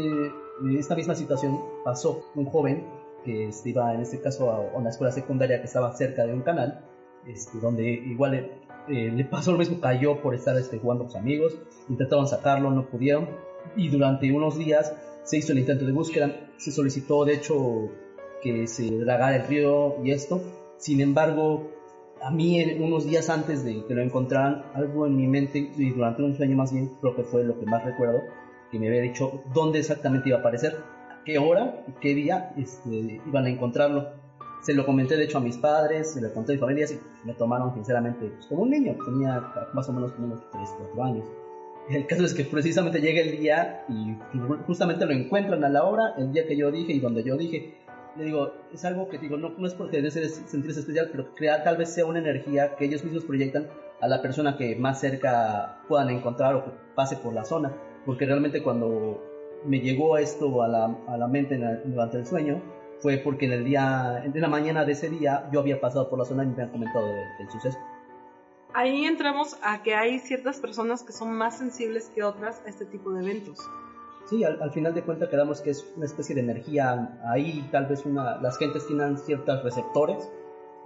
esta 0.79 0.97
misma 0.97 1.15
situación 1.15 1.61
pasó. 1.85 2.25
Un 2.35 2.47
joven 2.47 2.85
que 3.25 3.49
este, 3.49 3.71
iba, 3.71 3.95
en 3.95 4.01
este 4.01 4.21
caso, 4.21 4.51
a 4.51 4.61
una 4.61 4.91
escuela 4.91 5.13
secundaria 5.13 5.59
que 5.61 5.67
estaba 5.67 5.93
cerca 5.95 6.27
de 6.27 6.33
un 6.33 6.43
canal, 6.43 6.85
este, 7.27 7.59
donde 7.59 7.89
igual 7.89 8.35
eh, 8.35 9.13
le 9.15 9.25
pasó 9.25 9.53
lo 9.53 9.59
mismo, 9.59 9.81
cayó 9.81 10.21
por 10.21 10.35
estar 10.35 10.57
este, 10.57 10.79
jugando 10.79 11.05
con 11.05 11.13
sus 11.13 11.21
amigos, 11.21 11.59
intentaban 11.89 12.27
sacarlo, 12.27 12.71
no 12.71 12.87
pudieron. 12.87 13.29
Y 13.77 13.89
durante 13.89 14.33
unos 14.33 14.57
días 14.57 14.95
se 15.29 15.37
hizo 15.37 15.53
el 15.53 15.59
intento 15.59 15.85
de 15.85 15.93
búsqueda, 15.93 16.35
se 16.57 16.73
solicitó 16.73 17.27
de 17.27 17.35
hecho 17.35 17.91
que 18.43 18.67
se 18.67 18.91
dragara 18.91 19.37
el 19.37 19.47
río 19.47 20.03
y 20.03 20.11
esto. 20.11 20.41
Sin 20.79 21.03
embargo, 21.03 21.71
a 22.23 22.31
mí 22.31 22.65
unos 22.81 23.05
días 23.05 23.29
antes 23.29 23.63
de 23.63 23.85
que 23.85 23.95
lo 23.95 24.01
encontraran, 24.01 24.65
algo 24.73 25.07
en 25.07 25.17
mi 25.17 25.27
mente, 25.27 25.71
y 25.77 25.91
durante 25.91 26.23
un 26.23 26.35
sueño 26.35 26.57
más 26.57 26.73
bien, 26.73 26.93
creo 27.03 27.15
que 27.15 27.25
fue 27.25 27.45
lo 27.45 27.61
que 27.61 27.67
más 27.67 27.85
recuerdo, 27.85 28.21
que 28.71 28.79
me 28.79 28.89
había 28.89 29.03
dicho 29.03 29.43
dónde 29.53 29.81
exactamente 29.81 30.31
iba 30.31 30.39
a 30.39 30.41
aparecer, 30.41 30.79
a 31.11 31.23
qué 31.25 31.37
hora 31.39 31.85
y 31.87 31.93
qué 32.01 32.15
día 32.15 32.55
este, 32.57 33.21
iban 33.27 33.45
a 33.45 33.51
encontrarlo. 33.51 34.09
Se 34.63 34.73
lo 34.73 34.87
comenté 34.87 35.19
de 35.19 35.25
hecho 35.25 35.37
a 35.37 35.43
mis 35.43 35.59
padres, 35.59 36.15
se 36.15 36.23
lo 36.23 36.33
conté 36.33 36.53
a 36.53 36.55
mi 36.55 36.61
familia 36.61 36.87
y 36.91 37.27
me 37.27 37.35
tomaron 37.35 37.75
sinceramente 37.75 38.29
pues, 38.29 38.47
como 38.47 38.63
un 38.63 38.71
niño, 38.71 38.97
tenía 39.05 39.43
más 39.75 39.89
o 39.91 39.93
menos 39.93 40.15
unos 40.19 40.41
3, 40.51 40.71
4 40.95 41.05
años. 41.05 41.29
El 41.91 42.07
caso 42.07 42.25
es 42.25 42.35
que 42.35 42.45
precisamente 42.45 43.01
llega 43.01 43.23
el 43.23 43.39
día 43.39 43.85
y 43.89 44.15
justamente 44.67 45.07
lo 45.07 45.13
encuentran 45.13 45.65
a 45.65 45.71
la 45.71 45.85
hora, 45.85 46.15
el 46.19 46.33
día 46.33 46.47
que 46.47 46.55
yo 46.55 46.71
dije 46.71 46.93
y 46.93 47.01
donde 47.01 47.25
yo 47.25 47.37
dije. 47.39 47.79
Le 48.17 48.25
digo, 48.25 48.53
es 48.75 48.85
algo 48.85 49.09
que 49.09 49.17
digo, 49.17 49.39
no, 49.39 49.51
no 49.51 49.67
es 49.67 49.75
porque 49.75 49.99
debe 49.99 50.11
sentirse 50.11 50.81
especial, 50.81 51.09
pero 51.11 51.35
crea, 51.35 51.63
tal 51.65 51.79
vez 51.79 51.95
sea 51.95 52.05
una 52.05 52.19
energía 52.19 52.75
que 52.77 52.85
ellos 52.85 53.05
mismos 53.05 53.25
proyectan 53.25 53.69
a 54.01 54.09
la 54.09 54.21
persona 54.21 54.59
que 54.59 54.77
más 54.77 55.01
cerca 55.01 55.79
puedan 55.89 56.11
encontrar 56.11 56.57
o 56.57 56.65
que 56.65 56.71
pase 56.95 57.17
por 57.17 57.33
la 57.33 57.45
zona. 57.45 57.73
Porque 58.05 58.27
realmente 58.27 58.63
cuando 58.63 59.23
me 59.65 59.81
llegó 59.81 60.19
esto 60.19 60.63
a 60.63 60.69
la, 60.69 60.99
a 61.07 61.17
la 61.17 61.27
mente 61.27 61.59
durante 61.87 62.19
el 62.19 62.27
sueño, 62.27 62.61
fue 62.99 63.17
porque 63.19 63.47
en 63.47 63.53
el 63.53 63.65
día, 63.65 64.23
en 64.25 64.39
la 64.39 64.49
mañana 64.49 64.85
de 64.85 64.93
ese 64.93 65.09
día, 65.09 65.49
yo 65.53 65.61
había 65.61 65.81
pasado 65.81 66.11
por 66.11 66.19
la 66.19 66.27
zona 66.27 66.43
y 66.43 66.49
me 66.49 66.53
habían 66.53 66.71
comentado 66.71 67.07
del 67.07 67.51
suceso 67.51 67.79
ahí 68.75 69.05
entramos 69.05 69.57
a 69.63 69.83
que 69.83 69.95
hay 69.95 70.19
ciertas 70.19 70.59
personas 70.59 71.03
que 71.03 71.13
son 71.13 71.33
más 71.33 71.59
sensibles 71.59 72.11
que 72.15 72.23
otras 72.23 72.63
a 72.65 72.69
este 72.69 72.85
tipo 72.85 73.11
de 73.13 73.23
eventos. 73.23 73.59
Sí, 74.27 74.45
al, 74.45 74.71
final 74.73 74.95
de 74.95 75.03
cuentas 75.03 75.31
quedamos 75.31 75.63
que 75.63 75.71
es 75.71 75.91
una 75.97 76.05
especie 76.05 76.35
de 76.35 76.43
energía 76.43 77.19
ahí, 77.25 77.67
tal 77.73 77.87
vez 77.87 78.05
una, 78.05 78.39
las 78.43 78.59
gentes 78.59 78.87
tienen 78.87 79.17
ciertos 79.17 79.63
receptores, 79.63 80.31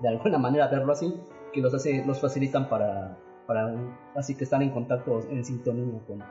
de 0.01 0.09
alguna 0.09 0.39
manera 0.39 0.69
verlo 0.69 0.93
así, 0.93 1.12
que 1.53 1.61
los 1.61 1.75
hace, 1.75 2.05
los 2.07 2.21
facilitan 2.21 2.69
para, 2.69 3.19
para 3.47 3.75
así 4.15 4.37
que 4.37 4.45
están 4.45 4.62
en 4.62 4.71
contacto, 4.71 5.21
en 5.29 5.45
sintonía 5.45 6.01
con, 6.07 6.23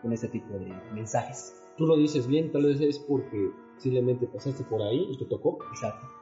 con 0.00 0.12
ese 0.12 0.28
tipo 0.28 0.52
de 0.58 0.72
mensajes. 0.94 1.60
Tú 1.76 1.86
lo 1.86 1.96
dices 1.96 2.28
bien, 2.28 2.52
tal 2.52 2.64
vez 2.64 2.80
es 2.80 3.00
porque 3.00 3.50
simplemente 3.78 4.28
pasaste 4.28 4.62
por 4.62 4.80
ahí 4.80 5.08
y 5.10 5.18
te 5.18 5.24
tocó. 5.24 5.58
Exacto 5.70 6.19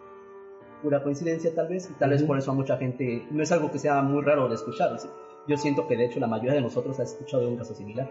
pura 0.82 1.02
coincidencia 1.02 1.54
tal 1.54 1.68
vez, 1.68 1.90
y 1.90 1.94
tal 1.94 2.10
vez 2.10 2.22
por 2.22 2.38
eso 2.38 2.50
a 2.50 2.54
mucha 2.54 2.76
gente 2.76 3.26
no 3.30 3.42
es 3.42 3.52
algo 3.52 3.70
que 3.70 3.78
sea 3.78 4.02
muy 4.02 4.22
raro 4.22 4.48
de 4.48 4.54
escuchar. 4.54 4.96
Yo 5.46 5.56
siento 5.56 5.86
que 5.86 5.96
de 5.96 6.06
hecho 6.06 6.20
la 6.20 6.26
mayoría 6.26 6.54
de 6.54 6.60
nosotros 6.60 6.98
ha 7.00 7.04
escuchado 7.04 7.44
de 7.44 7.48
un 7.48 7.56
caso 7.56 7.74
similar. 7.74 8.10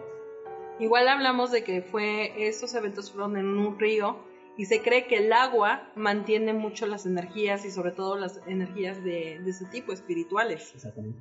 Igual 0.79 1.07
hablamos 1.07 1.51
de 1.51 1.63
que 1.63 1.81
fue 1.81 2.47
estos 2.47 2.73
eventos 2.75 3.11
fueron 3.11 3.37
en 3.37 3.45
un 3.45 3.79
río 3.79 4.17
y 4.57 4.65
se 4.65 4.81
cree 4.81 5.07
que 5.07 5.17
el 5.17 5.33
agua 5.33 5.91
mantiene 5.95 6.53
mucho 6.53 6.87
las 6.87 7.05
energías 7.05 7.65
y 7.65 7.71
sobre 7.71 7.91
todo 7.91 8.17
las 8.17 8.41
energías 8.47 9.03
de, 9.03 9.39
de 9.39 9.49
ese 9.49 9.65
tipo 9.65 9.93
espirituales. 9.93 10.71
Exactamente. 10.73 11.19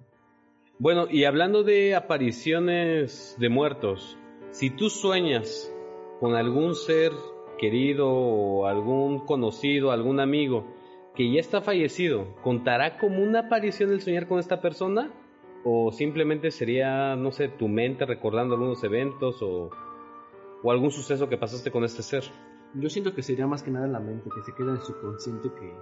Bueno, 0.78 1.06
y 1.10 1.24
hablando 1.24 1.62
de 1.62 1.94
apariciones 1.94 3.34
de 3.38 3.48
muertos, 3.48 4.18
si 4.50 4.68
tú 4.70 4.90
sueñas 4.90 5.72
con 6.20 6.34
algún 6.34 6.74
ser 6.74 7.12
querido 7.58 8.10
o 8.10 8.66
algún 8.66 9.24
conocido, 9.24 9.90
algún 9.90 10.20
amigo, 10.20 10.66
que 11.16 11.32
ya 11.32 11.40
está 11.40 11.62
fallecido, 11.62 12.34
¿contará 12.42 12.98
como 12.98 13.22
una 13.22 13.40
aparición 13.40 13.90
el 13.90 14.02
soñar 14.02 14.28
con 14.28 14.38
esta 14.38 14.60
persona? 14.60 15.10
¿O 15.64 15.90
simplemente 15.90 16.50
sería, 16.50 17.16
no 17.16 17.32
sé, 17.32 17.48
tu 17.48 17.68
mente 17.68 18.04
recordando 18.04 18.54
algunos 18.54 18.84
eventos 18.84 19.42
o, 19.42 19.70
o 20.62 20.70
algún 20.70 20.90
suceso 20.90 21.28
que 21.28 21.38
pasaste 21.38 21.70
con 21.70 21.84
este 21.84 22.02
ser? 22.02 22.24
Yo 22.74 22.90
siento 22.90 23.14
que 23.14 23.22
sería 23.22 23.46
más 23.46 23.62
que 23.62 23.70
nada 23.70 23.86
la 23.86 23.98
mente, 23.98 24.28
que 24.32 24.42
se 24.42 24.54
queda 24.54 24.72
en 24.72 24.82
su 24.82 24.94
consciente 25.00 25.48
que 25.58 25.72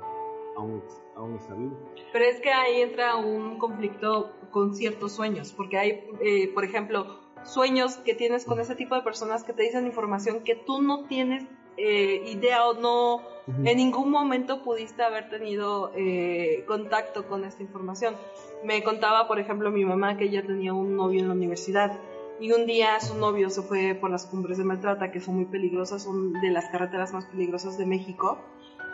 aún, 0.56 0.82
aún 1.16 1.34
está 1.34 1.54
vivo. 1.54 1.76
Pero 2.12 2.24
es 2.24 2.40
que 2.40 2.50
ahí 2.50 2.80
entra 2.80 3.16
un 3.16 3.58
conflicto 3.58 4.32
con 4.50 4.74
ciertos 4.74 5.12
sueños, 5.12 5.52
porque 5.52 5.78
hay, 5.78 6.04
eh, 6.22 6.52
por 6.54 6.64
ejemplo, 6.64 7.20
sueños 7.42 7.96
que 7.96 8.14
tienes 8.14 8.44
con 8.44 8.60
ese 8.60 8.76
tipo 8.76 8.94
de 8.94 9.02
personas 9.02 9.42
que 9.42 9.52
te 9.52 9.64
dicen 9.64 9.84
información 9.84 10.44
que 10.44 10.54
tú 10.54 10.80
no 10.80 11.06
tienes 11.06 11.44
eh, 11.76 12.22
idea 12.26 12.66
o 12.66 12.74
no, 12.74 13.22
en 13.46 13.76
ningún 13.76 14.10
momento 14.10 14.62
pudiste 14.62 15.02
haber 15.02 15.28
tenido 15.28 15.92
eh, 15.94 16.64
contacto 16.66 17.26
con 17.26 17.44
esta 17.44 17.62
información. 17.62 18.16
Me 18.64 18.82
contaba, 18.82 19.28
por 19.28 19.38
ejemplo, 19.38 19.70
mi 19.70 19.84
mamá 19.84 20.16
que 20.16 20.24
ella 20.24 20.42
tenía 20.46 20.72
un 20.72 20.96
novio 20.96 21.20
en 21.20 21.28
la 21.28 21.34
universidad 21.34 21.98
y 22.40 22.52
un 22.52 22.66
día 22.66 22.98
su 23.00 23.14
novio 23.16 23.50
se 23.50 23.62
fue 23.62 23.94
por 23.94 24.10
las 24.10 24.26
cumbres 24.26 24.58
de 24.58 24.64
Maltrata, 24.64 25.12
que 25.12 25.20
son 25.20 25.36
muy 25.36 25.44
peligrosas, 25.44 26.02
son 26.02 26.32
de 26.40 26.50
las 26.50 26.66
carreteras 26.66 27.12
más 27.12 27.26
peligrosas 27.26 27.78
de 27.78 27.86
México, 27.86 28.38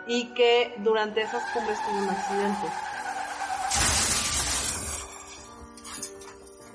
y 0.07 0.33
que 0.33 0.73
durante 0.77 1.21
esas 1.21 1.43
cumbres 1.51 1.77
tuvo 1.85 2.03
un 2.03 2.09
accidente. 2.09 2.67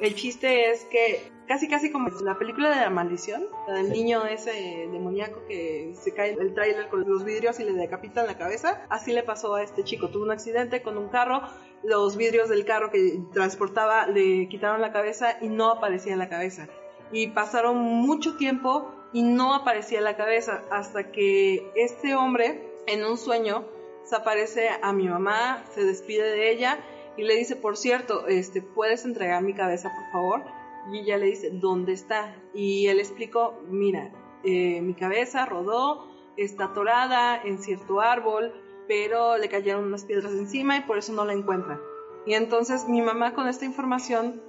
El 0.01 0.15
chiste 0.15 0.71
es 0.71 0.85
que 0.87 1.33
casi 1.47 1.69
casi 1.69 1.91
como 1.91 2.09
la 2.09 2.39
película 2.39 2.71
de 2.71 2.77
la 2.77 2.91
maldición, 2.91 3.47
la 3.67 3.75
del 3.75 3.91
niño 3.91 4.25
ese 4.27 4.89
demoníaco 4.91 5.45
que 5.47 5.95
se 6.01 6.13
cae 6.13 6.33
el 6.33 6.55
tráiler 6.55 6.89
con 6.89 7.09
los 7.09 7.25
vidrios 7.25 7.61
y 7.61 7.65
le 7.65 7.73
decapitan 7.73 8.27
la 8.27 8.37
cabeza, 8.37 8.85
así 8.89 9.13
le 9.13 9.23
pasó 9.23 9.55
a 9.55 9.63
este 9.63 9.85
chico, 9.85 10.09
tuvo 10.09 10.25
un 10.25 10.31
accidente 10.31 10.83
con 10.83 10.99
un 10.99 11.09
carro, 11.09 11.43
los 11.83 12.17
vidrios 12.17 12.49
del 12.49 12.65
carro 12.65 12.91
que 12.91 13.21
transportaba 13.33 14.07
le 14.07 14.49
quitaron 14.49 14.81
la 14.81 14.93
cabeza 14.93 15.39
y 15.41 15.49
no 15.49 15.71
aparecía 15.71 16.17
la 16.17 16.29
cabeza. 16.29 16.69
Y 17.13 17.29
pasaron 17.29 17.77
mucho 17.79 18.37
tiempo 18.37 18.93
y 19.13 19.23
no 19.23 19.55
aparecía 19.55 20.01
la 20.01 20.17
cabeza 20.17 20.65
hasta 20.71 21.13
que 21.13 21.71
este 21.77 22.17
hombre 22.17 22.63
en 22.87 23.05
un 23.05 23.17
sueño 23.17 23.65
se 24.05 24.17
aparece 24.17 24.69
a 24.83 24.93
mi 24.93 25.09
mamá, 25.09 25.65
se 25.75 25.85
despide 25.85 26.31
de 26.31 26.51
ella 26.51 26.79
y 27.17 27.23
le 27.23 27.35
dice, 27.37 27.57
por 27.57 27.77
cierto, 27.77 28.27
este, 28.27 28.63
¿puedes 28.63 29.05
entregar 29.05 29.43
mi 29.43 29.55
cabeza, 29.55 29.91
por 29.95 30.13
favor? 30.13 30.66
Y 30.93 31.01
ella 31.01 31.19
le 31.19 31.27
dice, 31.27 31.51
¿dónde 31.51 31.93
está? 31.93 32.37
Y 32.55 32.87
él 32.87 33.01
explicó, 33.01 33.61
mira, 33.69 34.13
eh, 34.45 34.81
mi 34.81 34.95
cabeza 34.95 35.47
rodó, 35.47 36.09
está 36.37 36.67
atorada 36.67 37.41
en 37.43 37.59
cierto 37.59 38.01
árbol, 38.01 38.53
pero 38.87 39.37
le 39.37 39.49
cayeron 39.49 39.85
unas 39.85 40.05
piedras 40.05 40.33
encima 40.33 40.77
y 40.77 40.83
por 40.83 40.99
eso 40.99 41.13
no 41.13 41.25
la 41.25 41.33
encuentran. 41.33 41.81
Y 42.27 42.35
entonces 42.35 42.89
mi 42.89 43.03
mamá 43.03 43.35
con 43.35 43.49
esta 43.49 43.65
información 43.65 44.41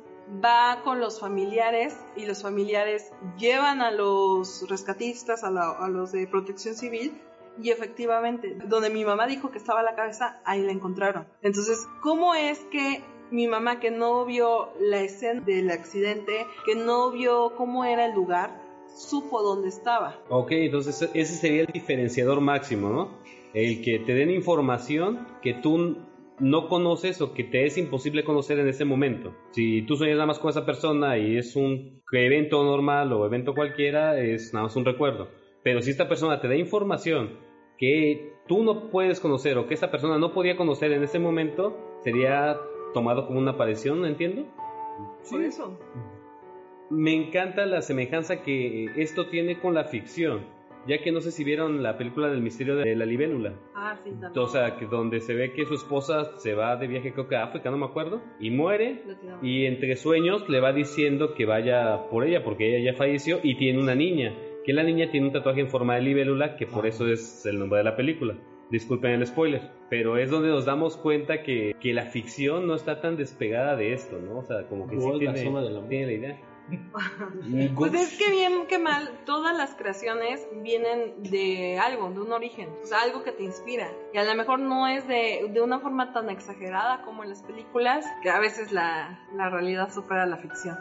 va 0.44 0.82
con 0.84 1.00
los 1.00 1.20
familiares 1.20 1.96
y 2.16 2.26
los 2.26 2.44
familiares 2.44 3.12
llevan 3.38 3.82
a 3.82 3.92
los 3.92 4.68
rescatistas, 4.70 5.44
a, 5.44 5.48
a 5.48 5.88
los 5.88 6.12
de 6.12 6.28
protección 6.28 6.76
civil, 6.76 7.22
y 7.62 7.72
efectivamente, 7.72 8.56
donde 8.66 8.90
mi 8.90 9.04
mamá 9.04 9.26
dijo 9.26 9.50
que 9.50 9.58
estaba 9.58 9.82
la 9.82 9.96
cabeza, 9.96 10.40
ahí 10.46 10.62
la 10.62 10.72
encontraron. 10.72 11.28
Entonces, 11.42 11.88
¿cómo 12.02 12.36
es 12.36 12.60
que 12.66 13.04
mi 13.32 13.48
mamá 13.48 13.80
que 13.80 13.92
no 13.92 14.26
vio 14.26 14.70
la 14.80 15.02
escena 15.02 15.42
del 15.42 15.70
accidente, 15.72 16.46
que 16.66 16.76
no 16.76 17.12
vio 17.12 17.54
cómo 17.56 17.86
era 17.86 18.06
el 18.06 18.14
lugar, 18.14 18.62
supo 18.96 19.42
dónde 19.42 19.70
estaba? 19.70 20.20
Ok, 20.30 20.52
entonces 20.52 21.10
ese 21.14 21.34
sería 21.36 21.62
el 21.62 21.68
diferenciador 21.68 22.42
máximo, 22.42 22.90
¿no? 22.90 23.18
El 23.54 23.82
que 23.82 24.00
te 24.00 24.14
den 24.14 24.30
información 24.30 25.28
que 25.42 25.54
tú 25.54 25.98
no 26.40 26.68
conoces 26.68 27.22
o 27.22 27.34
que 27.34 27.44
te 27.44 27.66
es 27.66 27.78
imposible 27.78 28.24
conocer 28.24 28.60
en 28.60 28.68
ese 28.68 28.86
momento. 28.86 29.34
Si 29.52 29.82
tú 29.84 29.96
sueñas 29.96 30.18
nada 30.18 30.28
más 30.28 30.40
con 30.40 30.50
esa 30.50 30.66
persona 30.66 31.18
y 31.18 31.38
es 31.38 31.56
un 31.56 32.02
evento 32.12 32.64
normal 32.64 33.12
o 33.14 33.26
evento 33.26 33.56
cualquiera, 33.56 34.20
es 34.20 34.54
nada 34.54 34.66
más 34.66 34.76
un 34.76 34.86
recuerdo. 34.86 35.30
Pero 35.64 35.82
si 35.82 35.92
esta 35.92 36.08
persona 36.08 36.40
te 36.40 36.48
da 36.48 36.56
información 36.56 37.40
que 37.78 38.34
tú 38.48 38.64
no 38.64 38.90
puedes 38.90 39.20
conocer 39.20 39.58
o 39.58 39.68
que 39.68 39.74
esta 39.74 39.92
persona 39.92 40.18
no 40.18 40.34
podía 40.34 40.56
conocer 40.56 40.92
en 40.92 41.04
ese 41.04 41.20
momento, 41.20 41.78
sería 42.04 42.58
tomado 43.00 43.28
como 43.28 43.40
una 43.40 43.52
aparición, 43.52 44.02
¿no 44.02 44.08
entiendo? 44.08 44.46
Por 45.30 45.42
eso. 45.42 45.78
Me 46.90 47.14
encanta 47.14 47.66
la 47.66 47.82
semejanza 47.82 48.42
que 48.42 48.86
esto 48.96 49.28
tiene 49.28 49.60
con 49.60 49.74
la 49.74 49.84
ficción 49.84 50.58
ya 50.88 51.00
que 51.00 51.12
no 51.12 51.20
sé 51.20 51.32
si 51.32 51.44
vieron 51.44 51.84
la 51.84 51.98
película 51.98 52.30
del 52.30 52.42
misterio 52.42 52.78
de 52.78 52.96
la 52.96 53.06
libélula. 53.06 53.54
Ah, 53.76 53.98
sí, 54.04 54.12
también. 54.12 54.32
O 54.38 54.48
sea, 54.48 54.78
que 54.78 54.86
donde 54.86 55.20
se 55.20 55.34
ve 55.34 55.52
que 55.52 55.66
su 55.66 55.76
esposa 55.76 56.38
se 56.38 56.54
va 56.54 56.78
de 56.78 56.88
viaje, 56.88 57.12
creo 57.12 57.28
que 57.28 57.36
a 57.36 57.44
África, 57.44 57.70
no 57.70 57.78
me 57.78 57.86
acuerdo, 57.86 58.22
y 58.40 58.50
muere, 58.50 59.04
y 59.42 59.66
entre 59.66 59.96
sueños 59.98 60.48
le 60.50 60.60
va 60.60 60.72
diciendo 60.72 61.34
que 61.34 61.46
vaya 61.46 62.08
por 62.10 62.26
ella, 62.26 62.44
porque 62.44 62.76
ella 62.76 62.92
ya 62.92 62.98
falleció 62.98 63.40
y 63.44 63.58
tiene 63.58 63.80
una 63.80 63.96
niña, 63.96 64.34
que 64.66 64.74
la 64.74 64.84
niña 64.84 65.12
tiene 65.12 65.28
un 65.28 65.34
tatuaje 65.34 65.62
en 65.62 65.70
forma 65.70 65.96
de 65.96 66.02
libélula, 66.02 66.56
que 66.56 66.66
por 66.66 66.88
eso 66.88 67.08
es 67.08 67.46
el 67.46 67.60
nombre 67.60 67.80
de 67.80 67.84
la 67.84 67.96
película. 67.96 68.38
Disculpen 68.70 69.12
el 69.12 69.28
spoiler, 69.28 69.72
pero 69.90 70.18
es 70.18 70.30
donde 70.30 70.50
nos 70.50 70.66
damos 70.66 70.98
cuenta 70.98 71.44
que, 71.44 71.76
que 71.80 71.94
la 71.94 72.06
ficción 72.06 72.68
no 72.68 72.76
está 72.76 73.00
tan 73.00 73.16
despegada 73.16 73.76
de 73.76 73.94
esto, 73.94 74.20
¿no? 74.20 74.40
O 74.40 74.44
sea, 74.44 74.68
como 74.68 74.88
que 74.88 75.00
sí 75.00 75.08
la 75.10 75.34
tiene, 75.34 75.62
del 75.62 75.78
amor. 75.78 75.90
tiene 75.90 76.06
la 76.06 76.12
idea. 76.14 76.42
Pues 77.76 77.94
es 77.94 78.18
que 78.18 78.30
bien 78.30 78.68
que 78.68 78.78
mal, 78.78 79.22
todas 79.26 79.56
las 79.56 79.76
creaciones 79.76 80.46
vienen 80.62 81.24
de 81.24 81.80
algo, 81.80 82.10
de 82.10 82.20
un 82.20 82.32
origen, 82.34 82.70
o 82.84 82.86
sea, 82.86 83.04
algo 83.04 83.24
que 83.24 83.32
te 83.32 83.44
inspira. 83.44 83.90
Y 84.14 84.18
a 84.18 84.26
lo 84.26 84.36
mejor 84.36 84.60
no 84.60 84.88
es 84.88 85.08
de, 85.08 85.50
de 85.50 85.62
una 85.62 85.80
forma 85.80 86.12
tan 86.12 86.30
exagerada 86.30 87.04
como 87.04 87.24
en 87.24 87.30
las 87.30 87.44
películas, 87.44 88.06
que 88.22 88.30
a 88.30 88.40
veces 88.40 88.72
la, 88.74 89.26
la 89.36 89.50
realidad 89.50 89.94
supera 89.94 90.26
la 90.26 90.38
ficción. 90.38 90.78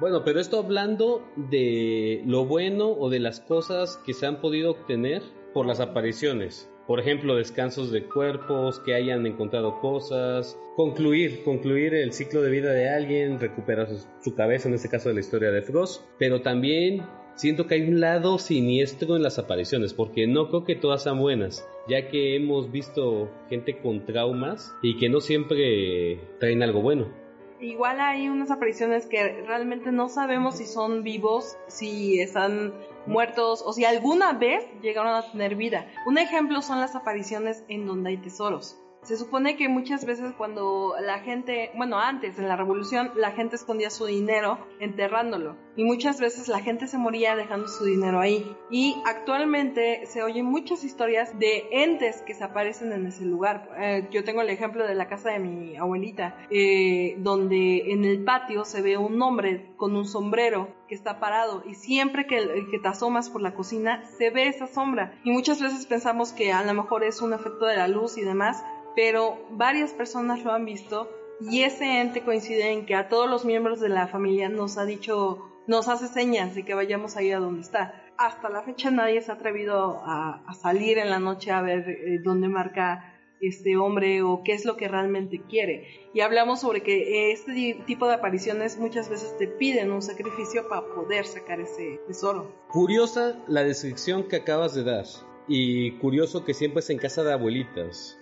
Bueno, 0.00 0.24
pero 0.24 0.40
esto 0.40 0.58
hablando 0.58 1.22
de 1.36 2.22
lo 2.26 2.46
bueno 2.46 2.90
o 2.90 3.10
de 3.10 3.20
las 3.20 3.40
cosas 3.40 3.98
que 4.04 4.14
se 4.14 4.26
han 4.26 4.40
podido 4.40 4.70
obtener 4.70 5.22
por 5.52 5.66
las 5.66 5.80
apariciones. 5.80 6.70
Por 6.90 6.98
ejemplo, 6.98 7.36
descansos 7.36 7.92
de 7.92 8.02
cuerpos, 8.02 8.80
que 8.80 8.94
hayan 8.94 9.24
encontrado 9.24 9.78
cosas, 9.78 10.58
concluir, 10.74 11.44
concluir 11.44 11.94
el 11.94 12.12
ciclo 12.12 12.42
de 12.42 12.50
vida 12.50 12.72
de 12.72 12.88
alguien, 12.88 13.38
recuperar 13.38 13.86
su, 13.86 14.04
su 14.20 14.34
cabeza, 14.34 14.66
en 14.66 14.74
este 14.74 14.88
caso 14.88 15.08
de 15.08 15.14
la 15.14 15.20
historia 15.20 15.52
de 15.52 15.62
Frost. 15.62 16.02
Pero 16.18 16.42
también 16.42 17.04
siento 17.36 17.68
que 17.68 17.76
hay 17.76 17.82
un 17.82 18.00
lado 18.00 18.38
siniestro 18.38 19.14
en 19.14 19.22
las 19.22 19.38
apariciones, 19.38 19.94
porque 19.94 20.26
no 20.26 20.48
creo 20.48 20.64
que 20.64 20.74
todas 20.74 21.04
sean 21.04 21.20
buenas, 21.20 21.64
ya 21.88 22.08
que 22.08 22.34
hemos 22.34 22.72
visto 22.72 23.30
gente 23.48 23.78
con 23.78 24.04
traumas 24.04 24.74
y 24.82 24.98
que 24.98 25.08
no 25.08 25.20
siempre 25.20 26.18
traen 26.40 26.64
algo 26.64 26.82
bueno. 26.82 27.19
Igual 27.60 28.00
hay 28.00 28.28
unas 28.28 28.50
apariciones 28.50 29.06
que 29.06 29.42
realmente 29.46 29.92
no 29.92 30.08
sabemos 30.08 30.56
si 30.56 30.64
son 30.64 31.02
vivos, 31.02 31.58
si 31.66 32.18
están 32.20 32.72
muertos 33.06 33.62
o 33.64 33.74
si 33.74 33.84
alguna 33.84 34.32
vez 34.32 34.66
llegaron 34.80 35.14
a 35.14 35.30
tener 35.30 35.56
vida. 35.56 35.86
Un 36.06 36.16
ejemplo 36.16 36.62
son 36.62 36.80
las 36.80 36.96
apariciones 36.96 37.62
en 37.68 37.86
donde 37.86 38.10
hay 38.10 38.16
tesoros. 38.16 38.78
Se 39.02 39.16
supone 39.16 39.56
que 39.56 39.68
muchas 39.68 40.04
veces 40.04 40.32
cuando 40.36 40.94
la 41.00 41.20
gente, 41.20 41.70
bueno, 41.74 41.98
antes 41.98 42.38
en 42.38 42.48
la 42.48 42.56
revolución, 42.56 43.12
la 43.16 43.32
gente 43.32 43.56
escondía 43.56 43.88
su 43.90 44.04
dinero 44.04 44.58
enterrándolo. 44.78 45.56
Y 45.74 45.84
muchas 45.84 46.20
veces 46.20 46.48
la 46.48 46.60
gente 46.60 46.86
se 46.86 46.98
moría 46.98 47.34
dejando 47.34 47.66
su 47.68 47.84
dinero 47.84 48.20
ahí. 48.20 48.54
Y 48.70 48.96
actualmente 49.06 50.04
se 50.04 50.22
oyen 50.22 50.44
muchas 50.44 50.84
historias 50.84 51.38
de 51.38 51.66
entes 51.70 52.22
que 52.22 52.34
se 52.34 52.44
aparecen 52.44 52.92
en 52.92 53.06
ese 53.06 53.24
lugar. 53.24 53.70
Eh, 53.78 54.08
yo 54.10 54.22
tengo 54.22 54.42
el 54.42 54.50
ejemplo 54.50 54.86
de 54.86 54.94
la 54.94 55.08
casa 55.08 55.30
de 55.30 55.38
mi 55.38 55.76
abuelita, 55.76 56.46
eh, 56.50 57.16
donde 57.18 57.92
en 57.92 58.04
el 58.04 58.22
patio 58.22 58.64
se 58.66 58.82
ve 58.82 58.98
un 58.98 59.20
hombre 59.22 59.72
con 59.76 59.96
un 59.96 60.04
sombrero 60.04 60.79
que 60.90 60.96
está 60.96 61.20
parado 61.20 61.62
y 61.64 61.76
siempre 61.76 62.26
que, 62.26 62.66
que 62.68 62.80
te 62.80 62.88
asomas 62.88 63.30
por 63.30 63.40
la 63.40 63.54
cocina 63.54 64.04
se 64.18 64.30
ve 64.30 64.48
esa 64.48 64.66
sombra. 64.66 65.14
Y 65.22 65.30
muchas 65.30 65.62
veces 65.62 65.86
pensamos 65.86 66.32
que 66.32 66.52
a 66.52 66.64
lo 66.64 66.74
mejor 66.74 67.04
es 67.04 67.22
un 67.22 67.32
efecto 67.32 67.66
de 67.66 67.76
la 67.76 67.86
luz 67.86 68.18
y 68.18 68.22
demás, 68.22 68.64
pero 68.96 69.38
varias 69.52 69.92
personas 69.92 70.42
lo 70.42 70.52
han 70.52 70.64
visto 70.64 71.08
y 71.40 71.62
ese 71.62 72.00
ente 72.00 72.22
coincide 72.22 72.72
en 72.72 72.86
que 72.86 72.96
a 72.96 73.08
todos 73.08 73.30
los 73.30 73.44
miembros 73.44 73.78
de 73.78 73.88
la 73.88 74.08
familia 74.08 74.48
nos 74.48 74.78
ha 74.78 74.84
dicho, 74.84 75.38
nos 75.68 75.86
hace 75.86 76.08
señas 76.08 76.56
de 76.56 76.64
que 76.64 76.74
vayamos 76.74 77.16
ahí 77.16 77.30
a 77.30 77.38
donde 77.38 77.60
está. 77.60 77.94
Hasta 78.18 78.48
la 78.48 78.62
fecha 78.62 78.90
nadie 78.90 79.22
se 79.22 79.30
ha 79.30 79.34
atrevido 79.34 80.02
a, 80.04 80.42
salir 80.60 80.98
en 80.98 81.08
la 81.08 81.20
noche 81.20 81.52
a 81.52 81.62
ver 81.62 81.88
eh, 81.88 82.18
dónde 82.24 82.48
marca 82.48 83.09
este 83.40 83.76
hombre 83.76 84.22
o 84.22 84.42
qué 84.44 84.52
es 84.52 84.64
lo 84.64 84.76
que 84.76 84.88
realmente 84.88 85.40
quiere. 85.48 85.86
Y 86.12 86.20
hablamos 86.20 86.60
sobre 86.60 86.82
que 86.82 87.32
este 87.32 87.52
di- 87.52 87.74
tipo 87.86 88.06
de 88.06 88.14
apariciones 88.14 88.78
muchas 88.78 89.08
veces 89.08 89.36
te 89.38 89.46
piden 89.48 89.90
un 89.90 90.02
sacrificio 90.02 90.68
para 90.68 90.86
poder 90.86 91.24
sacar 91.24 91.60
ese 91.60 92.00
tesoro. 92.06 92.54
Curiosa 92.68 93.42
la 93.48 93.64
descripción 93.64 94.28
que 94.28 94.36
acabas 94.36 94.74
de 94.74 94.84
dar. 94.84 95.04
Y 95.48 95.92
curioso 95.98 96.44
que 96.44 96.54
siempre 96.54 96.80
es 96.80 96.90
en 96.90 96.98
casa 96.98 97.24
de 97.24 97.32
abuelitas. 97.32 98.16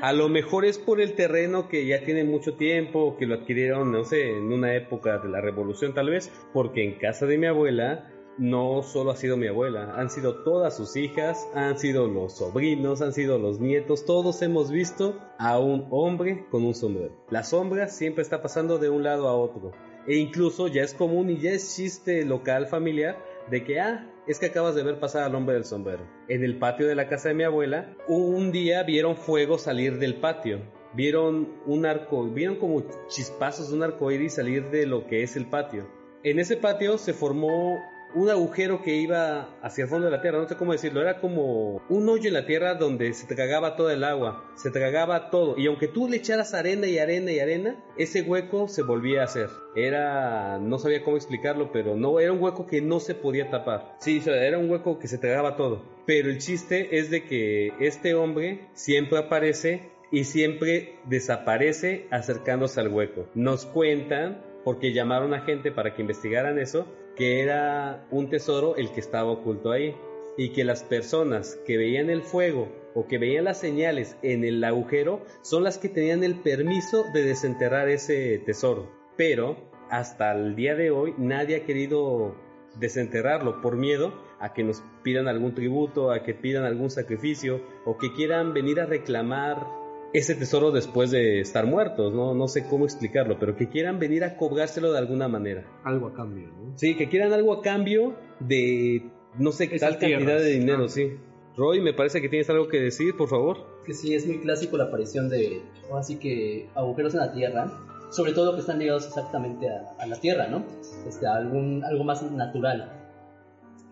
A 0.00 0.14
lo 0.14 0.30
mejor 0.30 0.64
es 0.64 0.78
por 0.78 1.02
el 1.02 1.14
terreno 1.14 1.68
que 1.68 1.86
ya 1.86 2.02
tiene 2.02 2.24
mucho 2.24 2.54
tiempo, 2.54 3.16
que 3.18 3.26
lo 3.26 3.34
adquirieron, 3.34 3.92
no 3.92 4.04
sé, 4.04 4.30
en 4.30 4.50
una 4.52 4.74
época 4.74 5.18
de 5.18 5.28
la 5.28 5.42
revolución 5.42 5.92
tal 5.92 6.08
vez, 6.08 6.32
porque 6.54 6.82
en 6.82 6.98
casa 6.98 7.26
de 7.26 7.36
mi 7.36 7.46
abuela 7.46 8.10
no 8.42 8.82
solo 8.82 9.12
ha 9.12 9.16
sido 9.16 9.36
mi 9.36 9.46
abuela, 9.46 9.94
han 9.94 10.10
sido 10.10 10.42
todas 10.42 10.76
sus 10.76 10.96
hijas, 10.96 11.48
han 11.54 11.78
sido 11.78 12.08
los 12.08 12.38
sobrinos, 12.38 13.00
han 13.00 13.12
sido 13.12 13.38
los 13.38 13.60
nietos, 13.60 14.04
todos 14.04 14.42
hemos 14.42 14.68
visto 14.68 15.16
a 15.38 15.60
un 15.60 15.86
hombre 15.90 16.44
con 16.50 16.64
un 16.64 16.74
sombrero. 16.74 17.14
La 17.30 17.44
sombra 17.44 17.86
siempre 17.86 18.22
está 18.22 18.42
pasando 18.42 18.78
de 18.78 18.90
un 18.90 19.04
lado 19.04 19.28
a 19.28 19.36
otro. 19.36 19.70
E 20.08 20.16
incluso 20.16 20.66
ya 20.66 20.82
es 20.82 20.92
común 20.92 21.30
y 21.30 21.38
ya 21.38 21.52
es 21.52 21.76
chiste 21.76 22.24
local 22.24 22.66
familiar 22.66 23.16
de 23.48 23.62
que, 23.62 23.78
ah, 23.78 24.10
es 24.26 24.40
que 24.40 24.46
acabas 24.46 24.74
de 24.74 24.82
ver 24.82 24.98
pasar 24.98 25.22
al 25.22 25.36
hombre 25.36 25.54
del 25.54 25.64
sombrero. 25.64 26.04
En 26.28 26.42
el 26.42 26.58
patio 26.58 26.88
de 26.88 26.96
la 26.96 27.08
casa 27.08 27.28
de 27.28 27.36
mi 27.36 27.44
abuela, 27.44 27.94
un 28.08 28.50
día 28.50 28.82
vieron 28.82 29.16
fuego 29.16 29.56
salir 29.56 30.00
del 30.00 30.16
patio. 30.16 30.62
Vieron 30.94 31.48
un 31.64 31.86
arco, 31.86 32.24
vieron 32.24 32.56
como 32.56 32.82
chispazos 33.06 33.70
de 33.70 33.76
un 33.76 33.84
arco 33.84 34.10
iris 34.10 34.34
salir 34.34 34.68
de 34.70 34.84
lo 34.84 35.06
que 35.06 35.22
es 35.22 35.36
el 35.36 35.46
patio. 35.46 35.88
En 36.24 36.40
ese 36.40 36.56
patio 36.56 36.98
se 36.98 37.12
formó 37.12 37.80
un 38.14 38.30
agujero 38.30 38.82
que 38.82 38.94
iba 38.96 39.48
hacia 39.62 39.84
el 39.84 39.90
fondo 39.90 40.06
de 40.06 40.12
la 40.12 40.20
tierra, 40.20 40.38
no 40.38 40.48
sé 40.48 40.56
cómo 40.56 40.72
decirlo, 40.72 41.00
era 41.00 41.20
como 41.20 41.82
un 41.88 42.08
hoyo 42.08 42.28
en 42.28 42.34
la 42.34 42.46
tierra 42.46 42.74
donde 42.74 43.12
se 43.12 43.26
tragaba 43.26 43.76
toda 43.76 43.92
el 43.92 44.04
agua, 44.04 44.44
se 44.54 44.70
tragaba 44.70 45.30
todo, 45.30 45.58
y 45.58 45.66
aunque 45.66 45.88
tú 45.88 46.08
le 46.08 46.18
echaras 46.18 46.54
arena 46.54 46.86
y 46.86 46.98
arena 46.98 47.32
y 47.32 47.40
arena, 47.40 47.82
ese 47.96 48.22
hueco 48.22 48.68
se 48.68 48.82
volvía 48.82 49.22
a 49.22 49.24
hacer. 49.24 49.48
Era, 49.74 50.58
no 50.58 50.78
sabía 50.78 51.02
cómo 51.02 51.16
explicarlo, 51.16 51.72
pero 51.72 51.96
no, 51.96 52.20
era 52.20 52.32
un 52.32 52.42
hueco 52.42 52.66
que 52.66 52.80
no 52.80 53.00
se 53.00 53.14
podía 53.14 53.50
tapar. 53.50 53.96
Sí, 53.98 54.22
era 54.26 54.58
un 54.58 54.70
hueco 54.70 54.98
que 54.98 55.08
se 55.08 55.18
tragaba 55.18 55.56
todo. 55.56 55.82
Pero 56.06 56.28
el 56.28 56.38
chiste 56.38 56.98
es 56.98 57.10
de 57.10 57.24
que 57.24 57.72
este 57.80 58.14
hombre 58.14 58.68
siempre 58.74 59.18
aparece 59.18 59.92
y 60.10 60.24
siempre 60.24 60.96
desaparece 61.06 62.06
acercándose 62.10 62.80
al 62.80 62.88
hueco. 62.88 63.26
Nos 63.34 63.64
cuentan, 63.64 64.42
porque 64.64 64.92
llamaron 64.92 65.34
a 65.34 65.40
gente 65.40 65.72
para 65.72 65.94
que 65.94 66.02
investigaran 66.02 66.58
eso, 66.58 66.86
que 67.16 67.40
era 67.40 68.06
un 68.10 68.28
tesoro 68.30 68.76
el 68.76 68.92
que 68.92 69.00
estaba 69.00 69.30
oculto 69.30 69.70
ahí 69.70 69.94
y 70.36 70.50
que 70.50 70.64
las 70.64 70.84
personas 70.84 71.58
que 71.66 71.76
veían 71.76 72.10
el 72.10 72.22
fuego 72.22 72.68
o 72.94 73.06
que 73.06 73.18
veían 73.18 73.44
las 73.44 73.60
señales 73.60 74.16
en 74.22 74.44
el 74.44 74.62
agujero 74.64 75.22
son 75.42 75.64
las 75.64 75.78
que 75.78 75.88
tenían 75.88 76.24
el 76.24 76.36
permiso 76.36 77.04
de 77.12 77.22
desenterrar 77.22 77.88
ese 77.88 78.38
tesoro. 78.44 78.90
Pero 79.16 79.56
hasta 79.90 80.32
el 80.32 80.56
día 80.56 80.74
de 80.74 80.90
hoy 80.90 81.14
nadie 81.18 81.56
ha 81.56 81.64
querido 81.64 82.34
desenterrarlo 82.78 83.60
por 83.60 83.76
miedo 83.76 84.14
a 84.40 84.52
que 84.54 84.64
nos 84.64 84.82
pidan 85.02 85.28
algún 85.28 85.54
tributo, 85.54 86.10
a 86.10 86.22
que 86.22 86.34
pidan 86.34 86.64
algún 86.64 86.90
sacrificio 86.90 87.60
o 87.84 87.98
que 87.98 88.12
quieran 88.12 88.54
venir 88.54 88.80
a 88.80 88.86
reclamar 88.86 89.66
ese 90.12 90.34
tesoro 90.34 90.70
después 90.70 91.10
de 91.10 91.40
estar 91.40 91.66
muertos, 91.66 92.12
¿no? 92.12 92.34
No 92.34 92.48
sé 92.48 92.66
cómo 92.68 92.84
explicarlo, 92.84 93.38
pero 93.38 93.56
que 93.56 93.68
quieran 93.68 93.98
venir 93.98 94.24
a 94.24 94.36
cobrárselo 94.36 94.92
de 94.92 94.98
alguna 94.98 95.28
manera. 95.28 95.64
Algo 95.84 96.08
a 96.08 96.12
cambio, 96.14 96.48
¿no? 96.48 96.76
Sí, 96.78 96.96
que 96.96 97.08
quieran 97.08 97.32
algo 97.32 97.52
a 97.54 97.62
cambio 97.62 98.14
de, 98.40 99.10
no 99.38 99.52
sé, 99.52 99.64
Esas 99.64 99.80
tal 99.80 99.98
cantidad 99.98 100.38
de 100.38 100.50
dinero, 100.50 100.84
Ah. 100.84 100.88
sí. 100.88 101.12
Roy, 101.56 101.80
me 101.82 101.92
parece 101.92 102.22
que 102.22 102.28
tienes 102.30 102.48
algo 102.48 102.68
que 102.68 102.78
decir, 102.80 103.14
por 103.16 103.28
favor. 103.28 103.58
Que 103.84 103.92
sí, 103.92 104.14
es 104.14 104.26
muy 104.26 104.38
clásico 104.40 104.76
la 104.78 104.84
aparición 104.84 105.28
de, 105.28 105.60
así 105.94 106.16
que 106.16 106.68
agujeros 106.74 107.12
en 107.14 107.20
la 107.20 107.32
tierra, 107.32 107.70
sobre 108.10 108.32
todo 108.32 108.54
que 108.54 108.60
están 108.60 108.78
ligados 108.78 109.06
exactamente 109.06 109.68
a, 109.68 109.92
a 109.98 110.06
la 110.06 110.16
tierra, 110.18 110.46
¿no? 110.48 110.64
Este, 111.06 111.26
a 111.26 111.34
algún, 111.36 111.84
algo 111.84 112.04
más 112.04 112.22
natural. 112.32 113.01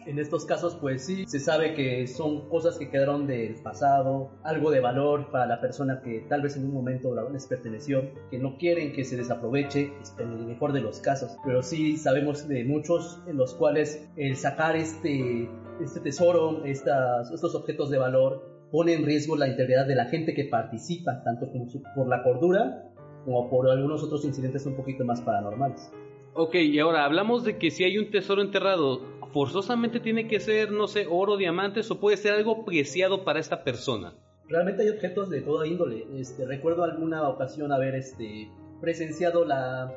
En 0.06 0.18
estos 0.18 0.46
casos, 0.46 0.76
pues 0.80 1.04
sí, 1.04 1.26
se 1.26 1.38
sabe 1.38 1.74
que 1.74 2.06
son 2.06 2.48
cosas 2.48 2.78
que 2.78 2.90
quedaron 2.90 3.26
del 3.26 3.56
pasado, 3.62 4.30
algo 4.42 4.70
de 4.70 4.80
valor 4.80 5.30
para 5.30 5.46
la 5.46 5.60
persona 5.60 6.00
que 6.02 6.24
tal 6.28 6.40
vez 6.40 6.56
en 6.56 6.64
un 6.64 6.72
momento 6.72 7.14
les 7.30 7.46
perteneció, 7.46 8.10
que 8.30 8.38
no 8.38 8.56
quieren 8.56 8.92
que 8.92 9.04
se 9.04 9.16
desaproveche, 9.16 9.92
este, 10.00 10.22
en 10.22 10.32
el 10.32 10.46
mejor 10.46 10.72
de 10.72 10.80
los 10.80 11.00
casos. 11.00 11.36
Pero 11.44 11.62
sí 11.62 11.98
sabemos 11.98 12.48
de 12.48 12.64
muchos 12.64 13.20
en 13.26 13.36
los 13.36 13.54
cuales 13.54 14.08
el 14.16 14.36
sacar 14.36 14.74
este, 14.74 15.50
este 15.82 16.00
tesoro, 16.00 16.64
estas, 16.64 17.30
estos 17.30 17.54
objetos 17.54 17.90
de 17.90 17.98
valor, 17.98 18.48
pone 18.72 18.94
en 18.94 19.04
riesgo 19.04 19.36
la 19.36 19.48
integridad 19.48 19.86
de 19.86 19.96
la 19.96 20.06
gente 20.06 20.32
que 20.32 20.44
participa, 20.44 21.22
tanto 21.24 21.50
por 21.94 22.08
la 22.08 22.22
cordura 22.22 22.90
como 23.24 23.50
por 23.50 23.68
algunos 23.68 24.02
otros 24.02 24.24
incidentes 24.24 24.64
un 24.64 24.76
poquito 24.76 25.04
más 25.04 25.20
paranormales. 25.20 25.92
Ok, 26.34 26.54
y 26.54 26.78
ahora 26.78 27.04
hablamos 27.04 27.44
de 27.44 27.58
que 27.58 27.70
si 27.70 27.84
hay 27.84 27.98
un 27.98 28.10
tesoro 28.10 28.40
enterrado, 28.40 29.00
forzosamente 29.32 30.00
tiene 30.00 30.26
que 30.26 30.40
ser, 30.40 30.70
no 30.70 30.88
sé, 30.88 31.06
oro, 31.08 31.36
diamantes 31.36 31.90
o 31.90 32.00
puede 32.00 32.16
ser 32.16 32.34
algo 32.34 32.64
preciado 32.64 33.24
para 33.24 33.40
esta 33.40 33.64
persona. 33.64 34.14
Realmente 34.48 34.82
hay 34.82 34.88
objetos 34.88 35.30
de 35.30 35.42
toda 35.42 35.66
índole. 35.66 36.06
Este, 36.16 36.44
recuerdo 36.44 36.84
alguna 36.84 37.28
ocasión 37.28 37.72
haber 37.72 37.94
este, 37.94 38.50
presenciado 38.80 39.44
la, 39.44 39.94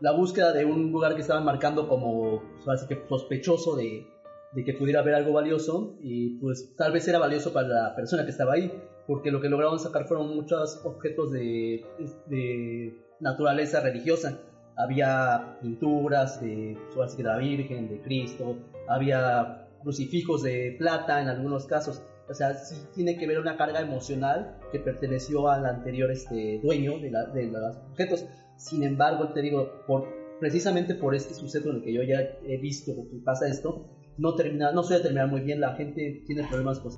la 0.00 0.12
búsqueda 0.12 0.52
de 0.52 0.64
un 0.64 0.92
lugar 0.92 1.14
que 1.14 1.22
estaban 1.22 1.44
marcando 1.44 1.88
como 1.88 2.42
que 2.88 3.02
sospechoso 3.08 3.76
de, 3.76 4.06
de 4.52 4.64
que 4.64 4.74
pudiera 4.74 5.00
haber 5.00 5.14
algo 5.14 5.32
valioso 5.32 5.96
y 6.00 6.38
pues 6.38 6.74
tal 6.76 6.92
vez 6.92 7.08
era 7.08 7.18
valioso 7.18 7.52
para 7.52 7.68
la 7.68 7.96
persona 7.96 8.24
que 8.24 8.30
estaba 8.30 8.54
ahí 8.54 8.70
porque 9.06 9.30
lo 9.30 9.40
que 9.40 9.48
lograron 9.48 9.78
sacar 9.78 10.06
fueron 10.06 10.34
muchos 10.34 10.80
objetos 10.84 11.32
de, 11.32 11.84
de 12.26 12.98
naturaleza 13.20 13.80
religiosa. 13.80 14.40
Había 14.76 15.58
pinturas 15.62 16.40
de, 16.40 16.76
de 17.16 17.22
la 17.22 17.38
Virgen, 17.38 17.88
de 17.88 18.00
Cristo, 18.02 18.56
había 18.88 19.68
crucifijos 19.82 20.42
de 20.42 20.76
plata 20.78 21.20
en 21.22 21.28
algunos 21.28 21.66
casos. 21.66 22.02
O 22.28 22.34
sea, 22.34 22.54
sí 22.54 22.76
tiene 22.94 23.16
que 23.18 23.26
ver 23.26 23.38
una 23.38 23.56
carga 23.56 23.80
emocional 23.80 24.58
que 24.72 24.80
perteneció 24.80 25.48
al 25.48 25.64
anterior 25.64 26.10
este, 26.10 26.58
dueño 26.62 26.98
de, 26.98 27.10
la- 27.10 27.26
de 27.26 27.44
los 27.46 27.76
objetos. 27.90 28.26
Sin 28.56 28.82
embargo, 28.82 29.28
te 29.32 29.42
digo, 29.42 29.70
por, 29.86 30.08
precisamente 30.40 30.94
por 30.96 31.14
este 31.14 31.34
suceso 31.34 31.70
en 31.70 31.76
el 31.76 31.82
que 31.82 31.92
yo 31.92 32.02
ya 32.02 32.20
he 32.44 32.58
visto 32.58 32.92
que 33.10 33.18
pasa 33.24 33.46
esto, 33.46 33.86
no, 34.18 34.34
termina, 34.34 34.72
no 34.72 34.82
suele 34.82 35.02
terminar 35.02 35.28
muy 35.28 35.42
bien. 35.42 35.60
La 35.60 35.74
gente 35.76 36.22
tiene 36.26 36.42
problemas 36.48 36.80
con... 36.80 36.92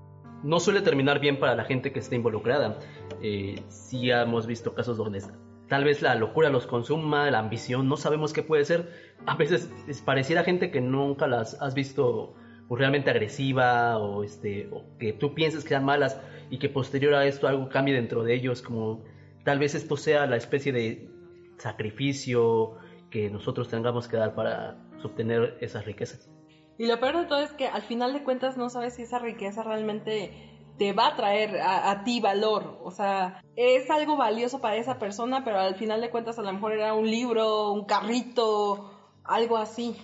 No 0.45 0.61
suele 0.61 0.81
terminar 0.83 1.19
bien 1.21 1.39
para 1.41 1.57
la 1.57 1.65
gente 1.65 1.93
que 1.93 1.99
está 1.99 2.15
involucrada. 2.15 2.79
Eh, 3.21 3.57
sí 3.69 4.11
hemos 4.11 4.47
visto 4.47 4.73
casos 4.73 4.97
donde 4.97 5.21
tal 5.69 5.85
vez 5.85 6.03
la 6.03 6.15
locura 6.15 6.51
los 6.51 6.67
consuma, 6.67 7.31
la 7.31 7.39
ambición, 7.39 7.89
no 7.89 7.97
sabemos 7.97 8.33
qué 8.33 8.43
puede 8.43 8.65
ser. 8.65 8.89
A 9.27 9.37
veces 9.37 9.71
es- 9.87 10.01
pareciera 10.03 10.43
gente 10.45 10.71
que 10.71 10.81
nunca 10.81 11.27
las 11.27 11.61
has 11.61 11.75
visto 11.75 12.35
realmente 12.71 13.11
agresiva 13.11 13.99
o, 13.99 14.23
este, 14.25 14.69
o 14.71 14.85
que 14.99 15.13
tú 15.15 15.35
pienses 15.35 15.65
que 15.65 15.75
eran 15.75 15.85
malas 15.85 16.21
y 16.51 16.59
que 16.59 16.69
posterior 16.69 17.15
a 17.15 17.25
esto 17.27 17.49
algo 17.49 17.69
cambie 17.69 17.95
dentro 17.95 18.23
de 18.23 18.35
ellos, 18.35 18.61
como 18.63 19.03
tal 19.45 19.59
vez 19.59 19.75
esto 19.75 19.97
sea 19.97 20.27
la 20.27 20.37
especie 20.37 20.73
de 20.73 21.09
sacrificio 21.57 22.73
que 23.11 23.31
nosotros 23.31 23.69
tengamos 23.69 24.09
que 24.09 24.17
dar 24.17 24.35
para 24.35 24.77
obtener 25.03 25.57
esas 25.61 25.85
riquezas. 25.87 26.29
Y 26.77 26.87
lo 26.87 26.99
peor 27.01 27.17
de 27.19 27.25
todo 27.27 27.41
es 27.41 27.53
que 27.53 27.67
al 27.67 27.83
final 27.83 28.13
de 28.13 28.23
cuentas 28.23 28.57
no 28.57 28.69
sabes 28.69 28.95
si 28.95 29.03
esa 29.03 29.19
riqueza 29.19 29.63
realmente 29.63 30.31
te 30.79 30.93
va 30.93 31.09
a 31.09 31.17
traer 31.17 31.59
a, 31.61 32.03
ti 32.05 32.21
valor. 32.21 32.79
O 32.83 32.91
sea, 32.91 33.43
es 33.57 33.91
algo 33.91 34.17
valioso 34.17 34.61
para 34.61 34.77
esa 34.77 34.99
persona, 34.99 35.45
pero 35.45 35.59
al 35.59 35.75
final 35.75 36.01
de 36.01 36.11
cuentas 36.11 36.39
a 36.39 36.43
lo 36.43 36.53
mejor 36.53 36.73
era 36.73 36.95
un 36.95 37.11
libro, 37.11 37.73
un 37.73 37.85
carrito, 37.85 38.91
algo 39.25 39.57
así. 39.57 39.97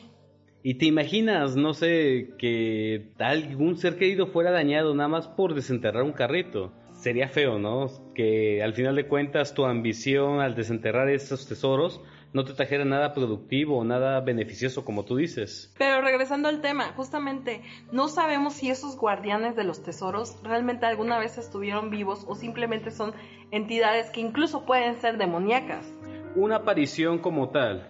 Y 0.63 0.75
te 0.75 0.87
imaginas, 0.87 1.57
no 1.57 1.75
sé, 1.75 2.35
que 2.39 3.13
algún 3.19 3.77
ser 3.77 3.97
querido 3.97 4.27
fuera 4.27 4.51
dañado 4.51 4.95
nada 4.95 5.09
más 5.09 5.29
por 5.29 5.55
desenterrar 5.55 6.03
un 6.03 6.13
carrito. 6.13 6.73
Sería 6.95 7.29
feo, 7.29 7.59
¿no? 7.59 7.87
Que 8.15 8.63
al 8.63 8.73
final 8.73 8.97
de 8.97 9.07
cuentas 9.07 9.55
tu 9.55 9.65
ambición 9.65 10.41
al 10.41 10.55
desenterrar 10.55 11.11
esos 11.11 11.47
tesoros 11.47 12.01
no 12.35 12.45
te 12.45 12.53
trajera 12.53 12.85
nada 12.85 13.15
productivo 13.15 13.79
o 13.79 13.85
nada 13.85 14.21
beneficioso, 14.21 14.85
como 14.85 15.05
tú 15.05 15.17
dices. 15.17 15.73
Pero 15.79 16.03
regresando 16.03 16.49
al 16.49 16.61
tema, 16.61 16.93
justamente 16.97 17.63
no 17.93 18.09
sabemos 18.09 18.55
si 18.55 18.71
esos 18.71 18.97
guardianes 18.97 19.55
de 19.55 19.63
los 19.63 19.85
tesoros 19.85 20.37
realmente 20.43 20.85
alguna 20.85 21.19
vez 21.19 21.39
estuvieron 21.39 21.91
vivos 21.91 22.25
o 22.27 22.35
simplemente 22.35 22.91
son 22.91 23.15
entidades 23.53 24.11
que 24.11 24.21
incluso 24.21 24.67
pueden 24.67 24.97
ser 24.97 25.17
demoníacas. 25.17 25.87
Una 26.35 26.57
aparición 26.57 27.21
como 27.21 27.51
tal. 27.51 27.89